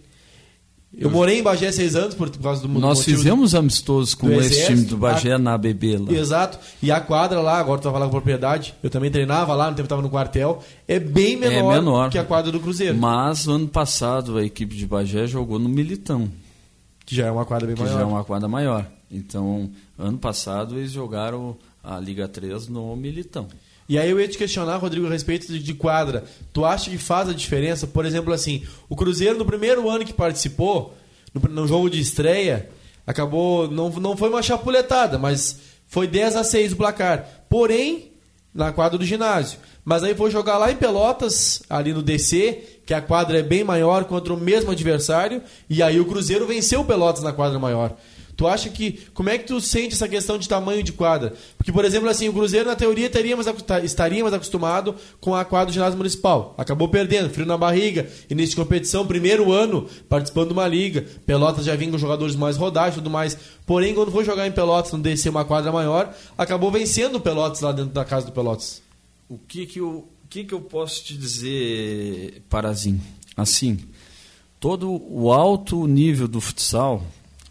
[0.96, 4.66] Eu morei em Bagé seis anos por causa do Nós fizemos amistosos com esse Exército,
[4.74, 6.10] time do Bagé a- na ABB lá.
[6.12, 6.58] Exato.
[6.82, 9.76] E a quadra lá, agora tu vai falar com propriedade, eu também treinava lá, no
[9.76, 12.10] tempo que tava no quartel, é bem menor, menor.
[12.10, 12.96] que a quadra do Cruzeiro.
[12.96, 16.30] Mas ano passado a equipe de Bagé jogou no Militão,
[17.04, 17.94] Que já é uma quadra bem que maior.
[17.94, 18.86] já é uma quadra maior.
[19.10, 21.54] Então, ano passado eles jogaram
[21.84, 23.46] a Liga 3 no Militão.
[23.88, 26.24] E aí eu ia te questionar, Rodrigo, a respeito de, quadra.
[26.52, 27.86] Tu acha que faz a diferença?
[27.86, 30.94] Por exemplo, assim, o Cruzeiro no primeiro ano que participou,
[31.32, 32.68] no, no jogo de estreia,
[33.06, 33.70] acabou.
[33.70, 37.46] Não, não foi uma chapuletada, mas foi 10 a 6 o placar.
[37.48, 38.12] Porém,
[38.54, 39.58] na quadra do ginásio.
[39.84, 43.64] Mas aí foi jogar lá em Pelotas, ali no DC, que a quadra é bem
[43.64, 47.96] maior contra o mesmo adversário, e aí o Cruzeiro venceu o Pelotas na quadra maior.
[48.38, 49.00] Tu acha que.
[49.12, 51.34] Como é que tu sente essa questão de tamanho de quadra?
[51.56, 55.66] Porque, por exemplo, assim, o Cruzeiro, na teoria, ta- estaria mais acostumado com a quadra
[55.66, 56.54] do ginásio municipal.
[56.56, 61.04] Acabou perdendo, frio na barriga, início de competição, primeiro ano participando de uma liga.
[61.26, 63.36] Pelotas já vinha com jogadores mais rodados e tudo mais.
[63.66, 67.60] Porém, quando foi jogar em Pelotas, não descer uma quadra maior, acabou vencendo o Pelotas
[67.60, 68.80] lá dentro da casa do Pelotas.
[69.28, 69.88] O que que eu,
[70.24, 73.00] o que que eu posso te dizer, Parazinho?
[73.36, 73.78] Assim,
[74.60, 77.02] todo o alto nível do futsal,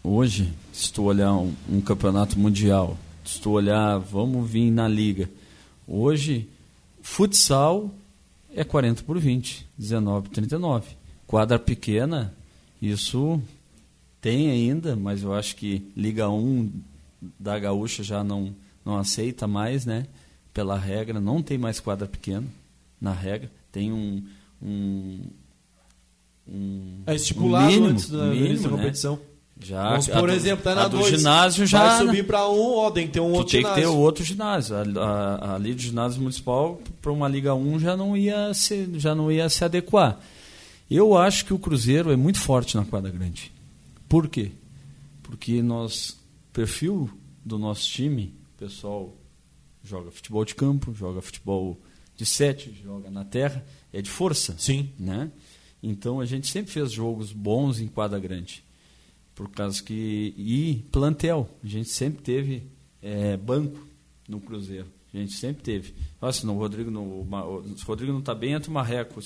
[0.02, 0.48] hoje,
[0.78, 5.28] se tu olhar um, um campeonato mundial, se tu olhar, vamos vir na liga,
[5.88, 6.48] hoje,
[7.02, 7.92] futsal
[8.54, 10.86] é 40 por 20, 19 por 39.
[11.26, 12.32] Quadra pequena,
[12.80, 13.42] isso
[14.20, 16.70] tem ainda, mas eu acho que Liga 1
[17.36, 18.54] da Gaúcha já não,
[18.84, 20.06] não aceita mais, né?
[20.54, 22.46] Pela regra, não tem mais quadra pequena,
[23.00, 23.50] na regra.
[23.72, 24.24] Tem um.
[24.62, 25.20] um,
[26.48, 28.82] um É estipulado um mínimo, antes da, mínimo, da né?
[29.60, 31.18] Já, a por do- exemplo, tá na do 2.
[31.18, 31.96] ginásio já.
[31.96, 33.98] Vai subir pra um, ó, tem que ter um outro tem que ter ginásio.
[33.98, 34.76] outro ginásio.
[34.76, 34.80] A,
[35.34, 39.30] a, ali do ginásio municipal para uma Liga 1 já não ia se, já não
[39.32, 40.18] ia se adequar.
[40.90, 43.52] Eu acho que o Cruzeiro é muito forte na quadra grande.
[44.08, 44.52] Por quê?
[45.22, 46.16] Porque nós,
[46.52, 47.10] perfil
[47.44, 49.14] do nosso time, o pessoal
[49.84, 51.78] joga futebol de campo, joga futebol
[52.16, 54.54] de sete, joga na terra, é de força.
[54.56, 54.90] Sim.
[54.98, 55.30] Né?
[55.82, 58.64] Então a gente sempre fez jogos bons em quadra grande.
[59.38, 60.34] Por causa que.
[60.36, 61.48] E plantel.
[61.62, 62.64] A gente sempre teve
[63.00, 63.86] é, banco
[64.28, 64.86] no Cruzeiro.
[65.14, 65.94] A gente sempre teve.
[66.20, 69.20] Nossa, não, o Rodrigo não, o Rodrigo não está bem, entra o Marreco,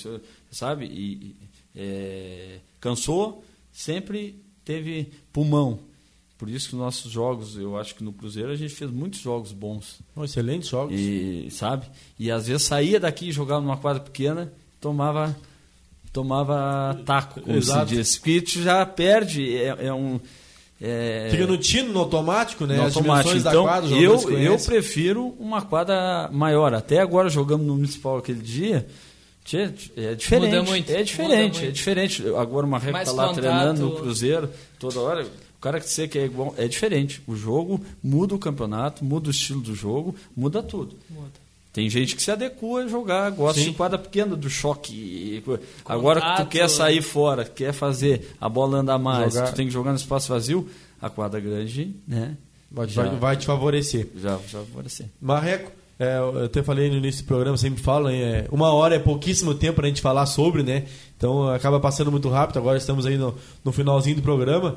[0.51, 0.85] sabe?
[0.85, 1.35] E,
[1.75, 3.43] é, cansou,
[3.73, 5.79] sempre teve pulmão.
[6.37, 9.21] Por isso que os nossos jogos, eu acho que no Cruzeiro a gente fez muitos
[9.21, 10.01] jogos bons.
[10.15, 10.95] Oh, excelentes jogos.
[10.95, 11.87] E, sabe?
[12.19, 15.35] E às vezes saía daqui e jogava numa quadra pequena, tomava
[16.13, 17.89] tomava taco, como Exato.
[17.89, 18.19] se diz.
[18.19, 20.21] Porque tu já perde, é, é um...
[20.81, 21.29] É...
[21.31, 22.77] Fica no tino, no automático, né?
[22.77, 23.37] No As automático.
[23.37, 26.75] Então, quadra, eu, eu prefiro uma quadra maior.
[26.75, 28.87] Até agora jogamos no Municipal aquele dia...
[29.97, 30.55] É diferente.
[30.55, 30.93] Muda muito.
[30.93, 31.69] É diferente, muito.
[31.69, 32.23] é diferente.
[32.29, 33.43] Agora uma régua tá lá contato...
[33.43, 34.49] treinando no Cruzeiro
[34.79, 35.25] toda hora.
[35.25, 37.21] O cara que você que é igual é diferente.
[37.27, 40.97] O jogo muda o campeonato, muda o estilo do jogo, muda tudo.
[41.11, 41.42] Muda.
[41.73, 43.71] Tem gente que se adequa a jogar, gosta Sim.
[43.71, 45.43] de quadra pequena, do choque.
[45.45, 45.67] Contato.
[45.87, 49.73] Agora que tu quer sair fora, quer fazer a bola andar mais, tu tem que
[49.73, 50.69] jogar no espaço vazio,
[51.01, 52.37] a quadra grande, né?
[52.71, 54.09] Vai, já, vai te favorecer.
[54.17, 55.07] Já, já favorecer.
[55.21, 58.99] Marreco, é, eu até falei no início do programa, sempre falo, é, uma hora é
[58.99, 60.85] pouquíssimo tempo para a gente falar sobre, né?
[61.17, 64.77] Então acaba passando muito rápido, agora estamos aí no, no finalzinho do programa.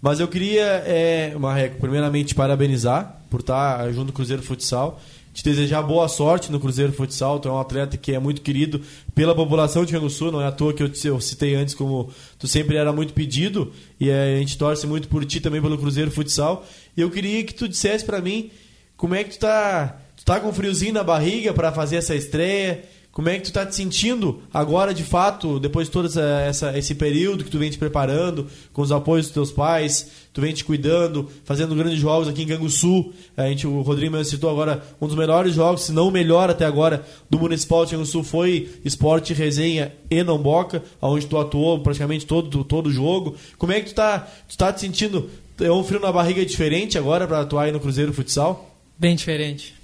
[0.00, 5.00] Mas eu queria, é, Marreco, primeiramente parabenizar por estar junto com o Cruzeiro Futsal
[5.36, 7.38] te desejar boa sorte no Cruzeiro Futsal.
[7.38, 8.80] Tu é um atleta que é muito querido
[9.14, 11.74] pela população de Rio Sul, não é à toa que eu, te, eu citei antes
[11.74, 13.70] como tu sempre era muito pedido
[14.00, 16.64] e a gente torce muito por ti também pelo Cruzeiro Futsal.
[16.96, 18.50] E eu queria que tu dissesse para mim
[18.96, 22.82] como é que tu tá, tu tá com friozinho na barriga para fazer essa estreia
[23.16, 26.78] como é que tu tá te sentindo agora, de fato, depois de todo essa, essa,
[26.78, 30.52] esse período que tu vem te preparando, com os apoios dos teus pais, tu vem
[30.52, 33.14] te cuidando, fazendo grandes jogos aqui em Canguçu.
[33.34, 36.50] A gente, o Rodrigo me citou agora um dos melhores jogos, se não o melhor
[36.50, 42.26] até agora, do Municipal de Canguçu foi Esporte Resenha e Namboca, onde tu atuou praticamente
[42.26, 43.34] todo todo o jogo.
[43.56, 45.30] Como é que tu tá, tu tá te sentindo?
[45.58, 48.76] É um frio na barriga diferente agora para atuar aí no Cruzeiro Futsal?
[48.98, 49.74] Bem diferente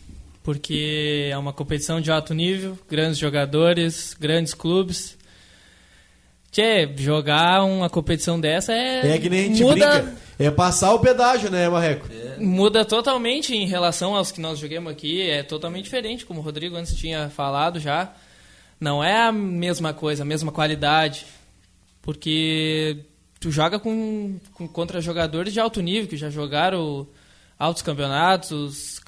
[0.43, 5.17] porque é uma competição de alto nível, grandes jogadores, grandes clubes.
[6.51, 9.15] Tchê, jogar uma competição dessa é.
[9.15, 10.17] É que nem a gente muda, brinca.
[10.39, 12.09] É passar o pedágio, né, Marreco?
[12.13, 12.37] É.
[12.39, 15.31] Muda totalmente em relação aos que nós jogamos aqui.
[15.31, 18.13] É totalmente diferente, como o Rodrigo antes tinha falado já.
[18.79, 21.25] Não é a mesma coisa, a mesma qualidade.
[22.03, 22.99] Porque
[23.41, 27.07] tu joga com, com contra jogadores de alto nível, que já jogaram
[27.59, 29.01] altos campeonatos,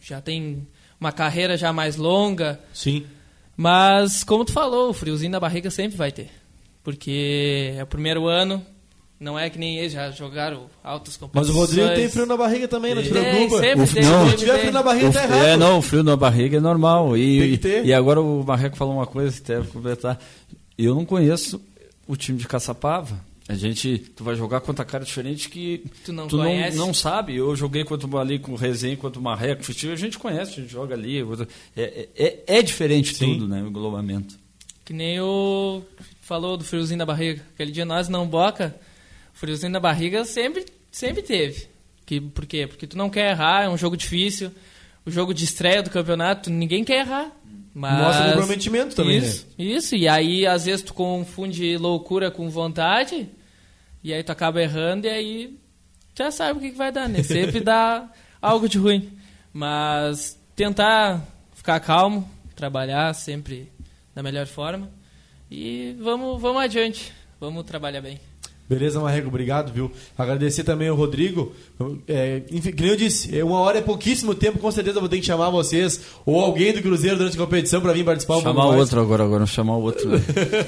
[0.00, 0.66] já tem
[1.00, 2.60] uma carreira já mais longa.
[2.72, 3.04] Sim.
[3.56, 6.30] Mas, como tu falou, o friozinho na barriga sempre vai ter.
[6.82, 8.64] Porque é o primeiro ano,
[9.18, 11.48] não é que nem eles já jogaram altas competições.
[11.48, 13.58] Mas o Rodrigo tem frio na barriga também, não te preocupa.
[13.58, 15.44] Sempre o, tem, não, se tiver frio na barriga, o, tá errado.
[15.44, 17.16] É, não, o frio na barriga é normal.
[17.16, 20.18] E, e agora o Marreco falou uma coisa que deve completar.
[20.76, 21.60] Eu não conheço
[22.06, 23.18] o time de Caçapava.
[23.48, 26.76] A gente, tu vai jogar contra cara diferente que tu não tu conhece.
[26.76, 27.36] Não, não sabe.
[27.36, 30.72] Eu joguei contra ali com o Resenha, contra o Marreco, a gente conhece, a gente
[30.72, 31.22] joga ali.
[31.76, 33.34] É, é, é diferente Sim.
[33.34, 33.62] tudo, né?
[33.62, 34.36] O englobamento.
[34.84, 35.82] Que nem o
[36.20, 37.40] falou do friozinho da barriga.
[37.54, 38.74] Aquele dia nós não boca,
[39.32, 41.68] o friozinho da barriga sempre, sempre teve.
[42.04, 42.66] Que, por quê?
[42.66, 44.50] Porque tu não quer errar, é um jogo difícil.
[45.04, 47.30] O jogo de estreia do campeonato, ninguém quer errar.
[47.78, 47.98] Mas...
[47.98, 49.52] Mostra comprometimento também, isso, né?
[49.58, 53.28] Isso, e aí às vezes tu confunde loucura com vontade,
[54.02, 55.58] e aí tu acaba errando, e aí
[56.14, 57.22] já sabe o que, que vai dar, né?
[57.22, 58.10] Sempre dá
[58.40, 59.12] algo de ruim.
[59.52, 61.20] Mas tentar
[61.52, 63.70] ficar calmo, trabalhar sempre
[64.14, 64.90] da melhor forma,
[65.50, 68.18] e vamos, vamos adiante, vamos trabalhar bem.
[68.68, 69.90] Beleza, Marrego, obrigado, viu?
[70.18, 71.52] Agradecer também ao Rodrigo.
[72.08, 75.18] É, enfim, como eu disse, é uma hora é pouquíssimo tempo, com certeza vou ter
[75.20, 78.40] que chamar vocês ou alguém do Cruzeiro durante a competição para vir participar.
[78.40, 80.08] Chamar um outro agora, agora, chamar o outro.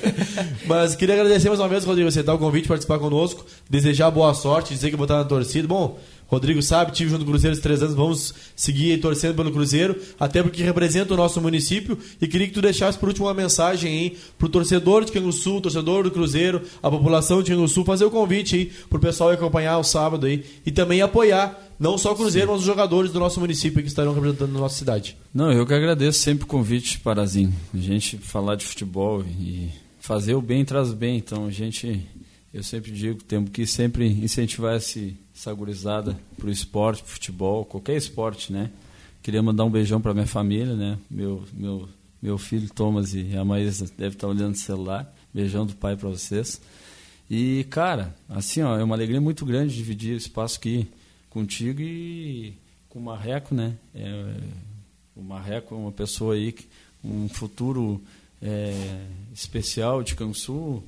[0.67, 4.75] Mas queria agradecer mais uma vez, Rodrigo, aceitar o convite, participar conosco, desejar boa sorte,
[4.75, 5.67] dizer que vou estar na torcida.
[5.67, 9.51] Bom, Rodrigo sabe, tive junto com o Cruzeiro esses três anos, vamos seguir torcendo pelo
[9.51, 11.99] Cruzeiro, até porque representa o nosso município.
[12.21, 16.05] E queria que tu deixasse por último uma mensagem aí pro torcedor de Canguçu, torcedor
[16.05, 20.27] do Cruzeiro, a população de Canguçu, fazer o convite aí pro pessoal acompanhar o sábado
[20.27, 22.53] aí e também apoiar não só o Cruzeiro, Sim.
[22.53, 25.17] mas os jogadores do nosso município que estarão representando a nossa cidade.
[25.33, 27.55] Não, eu que agradeço sempre o convite, Parazinho.
[27.73, 32.07] A gente falar de futebol e fazer o bem traz bem, então a gente
[32.53, 37.97] eu sempre digo, temos que sempre incentivar esse, essa gurizada o esporte, pro futebol, qualquer
[37.97, 38.73] esporte, né?
[39.23, 40.99] Queria mandar um beijão para minha família, né?
[41.09, 41.89] Meu, meu,
[42.21, 45.15] meu filho Thomas e a Maísa devem estar olhando o celular.
[45.33, 46.61] Beijão do pai para vocês.
[47.31, 50.89] E, cara, assim, ó, é uma alegria muito grande dividir o espaço aqui
[51.31, 52.55] contigo e
[52.89, 53.77] com o Marreco, né?
[53.95, 54.35] É,
[55.15, 56.53] o Marreco é uma pessoa aí,
[57.05, 58.03] um futuro
[58.43, 60.83] é, especial de Cansu.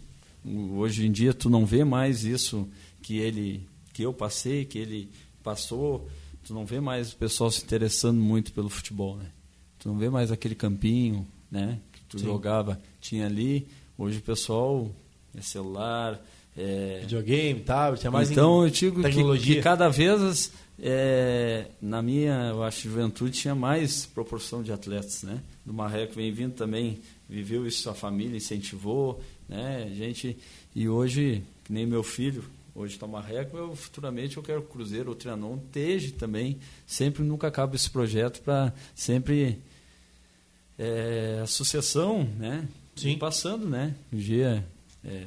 [0.45, 2.67] Hoje em dia tu não vê mais isso
[3.01, 3.67] que ele,
[4.01, 5.11] que eu passei, que ele
[5.43, 6.09] passou.
[6.43, 9.27] Tu não vê mais o pessoal se interessando muito pelo futebol, né?
[9.79, 11.79] Tu não vê mais aquele campinho, né?
[11.93, 12.25] Que tu Sim.
[12.25, 13.69] jogava, tinha ali.
[13.99, 14.91] Hoje o pessoal
[15.37, 16.19] é celular,
[16.57, 17.01] é...
[17.03, 22.63] Videogame, tablet, é mais Então eu digo que, que, cada vez é, na minha, eu
[22.63, 25.43] acho, juventude tinha mais proporção de atletas, né?
[25.65, 29.93] Do Marreco vem vindo também, viveu isso, a família incentivou, né?
[29.95, 30.39] Gente,
[30.75, 32.43] e hoje, que nem meu filho,
[32.75, 37.75] hoje está Marreco, eu futuramente eu quero Cruzeiro ou Trianon, esteja também, sempre nunca acaba
[37.77, 39.59] esse projeto para sempre
[40.79, 42.69] é, a sucessão, né?
[42.97, 43.19] Sim.
[43.19, 43.95] Passando, né?
[44.13, 44.67] Um dia
[45.05, 45.27] é,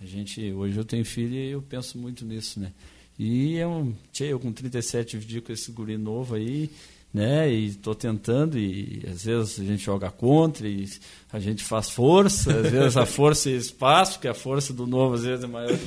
[0.00, 2.72] a gente, hoje eu tenho filho e eu penso muito nisso, né?
[3.18, 6.70] E é um, tchê, eu com 37 dividir com esse guri novo aí,
[7.12, 7.52] né?
[7.52, 10.88] E estou tentando e às vezes a gente joga contra e
[11.32, 15.14] a gente faz força, às vezes a força é espaço, que a força do novo
[15.14, 15.78] às vezes é maior.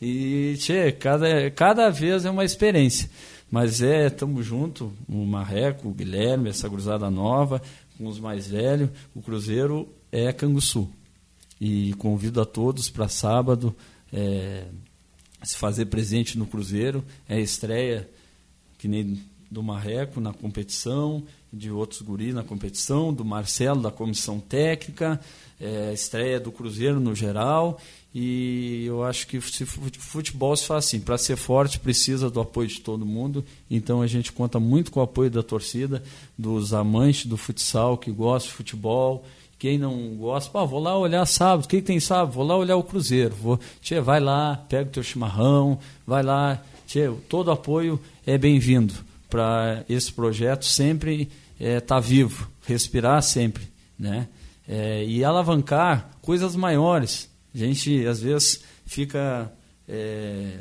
[0.00, 3.08] E tchê, cada cada vez é uma experiência.
[3.50, 7.62] Mas é, estamos junto, o Marreco, o Guilherme, essa cruzada nova,
[7.96, 8.90] com os mais velhos.
[9.14, 10.90] O Cruzeiro é Canguçu.
[11.60, 13.74] E convido a todos para sábado
[14.12, 14.64] é,
[15.42, 17.04] se fazer presente no Cruzeiro.
[17.28, 18.08] É estreia,
[18.78, 21.22] que nem do Marreco na competição,
[21.52, 25.20] de outros guris na competição, do Marcelo da comissão técnica,
[25.60, 27.80] é, estreia do Cruzeiro no geral.
[28.14, 32.80] E eu acho que futebol se faz assim, para ser forte precisa do apoio de
[32.80, 33.44] todo mundo.
[33.70, 36.02] Então a gente conta muito com o apoio da torcida,
[36.36, 39.24] dos amantes do futsal que gostam de futebol
[39.58, 41.64] quem não gosta, pô, vou lá olhar sábado.
[41.64, 42.32] O que, que tem sábado?
[42.32, 43.34] Vou lá olhar o Cruzeiro.
[43.34, 46.62] Vou, tchê, vai lá, pega o teu chimarrão, vai lá.
[46.86, 48.92] Tchê, todo apoio é bem-vindo
[49.36, 51.28] para esse projeto sempre
[51.60, 53.68] estar é, tá vivo, respirar sempre,
[53.98, 54.28] né?
[54.66, 57.30] É, e alavancar coisas maiores.
[57.54, 59.52] A gente às vezes fica
[59.86, 60.60] é,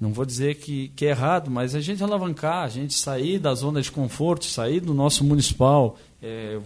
[0.00, 3.52] não vou dizer que, que, é errado, mas a gente alavancar, a gente sair da
[3.52, 5.98] zona de conforto, sair do nosso municipal.
[6.22, 6.58] É,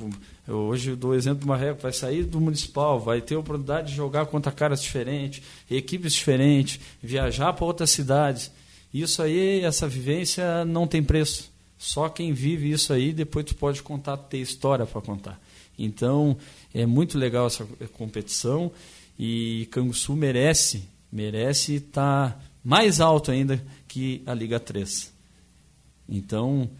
[0.46, 3.38] eu hoje eu dou o exemplo do Marreco, vai sair do municipal, vai ter a
[3.38, 8.50] oportunidade de jogar contra caras diferentes, equipes diferentes, viajar para outras cidades.
[9.00, 11.50] Isso aí, essa vivência não tem preço.
[11.76, 15.40] Só quem vive isso aí, depois tu pode contar, ter história para contar.
[15.78, 16.36] Então,
[16.72, 18.72] é muito legal essa competição
[19.18, 25.12] e Canguçu merece, merece estar tá mais alto ainda que a Liga 3.
[26.08, 26.70] Então,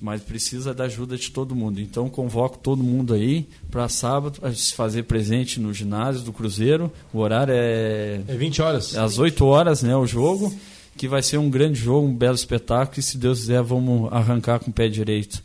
[0.00, 1.80] mas precisa da ajuda de todo mundo.
[1.80, 6.92] Então convoco todo mundo aí para sábado a se fazer presente no ginásio do Cruzeiro.
[7.12, 8.94] O horário é é 20 horas.
[8.94, 10.54] É às 8 horas, né, o jogo,
[11.00, 14.60] que vai ser um grande jogo, um belo espetáculo e se Deus quiser vamos arrancar
[14.60, 15.42] com o pé direito.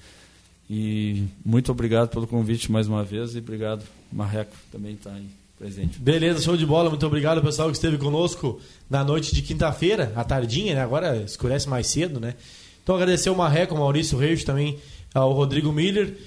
[0.69, 3.81] E muito obrigado pelo convite mais uma vez e obrigado
[4.11, 5.25] Marreco também está aí
[5.57, 5.97] presente.
[5.97, 6.89] Beleza, show de bola.
[6.89, 10.81] Muito obrigado pessoal que esteve conosco na noite de quinta-feira, à tardinha, né?
[10.81, 12.33] Agora escurece mais cedo, né?
[12.83, 14.77] Então agradecer o Marreco, ao Maurício Reis, também
[15.13, 16.17] ao Rodrigo Miller.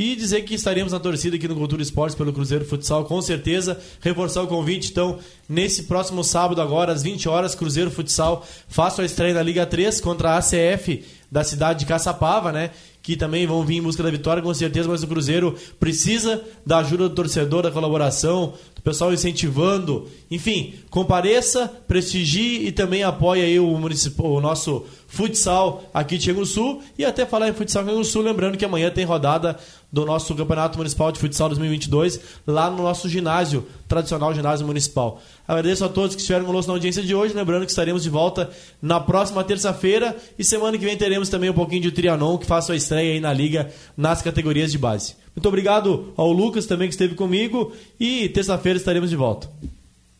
[0.00, 3.80] E dizer que estaremos na torcida aqui no Cultura Esportes pelo Cruzeiro Futsal, com certeza.
[4.00, 5.18] Reforçar o convite, então,
[5.48, 10.00] nesse próximo sábado, agora, às 20 horas, Cruzeiro Futsal faça a estreia na Liga 3
[10.00, 12.70] contra a ACF da cidade de Caçapava, né?
[13.02, 16.78] Que também vão vir em busca da vitória, com certeza, mas o Cruzeiro precisa da
[16.78, 20.06] ajuda do torcedor, da colaboração, do pessoal incentivando.
[20.30, 26.82] Enfim, compareça, prestigie e também apoie aí o, o nosso futsal aqui de Rio Sul.
[26.96, 29.58] E até falar em futsal Rio Sul, lembrando que amanhã tem rodada
[29.90, 35.20] do nosso Campeonato Municipal de Futsal 2022 lá no nosso ginásio, tradicional ginásio municipal.
[35.46, 38.50] Agradeço a todos que estiveram conosco na audiência de hoje, lembrando que estaremos de volta
[38.82, 42.72] na próxima terça-feira e semana que vem teremos também um pouquinho de Trianon, que faça
[42.72, 45.16] a estreia aí na liga nas categorias de base.
[45.34, 49.48] Muito obrigado ao Lucas também que esteve comigo e terça-feira estaremos de volta.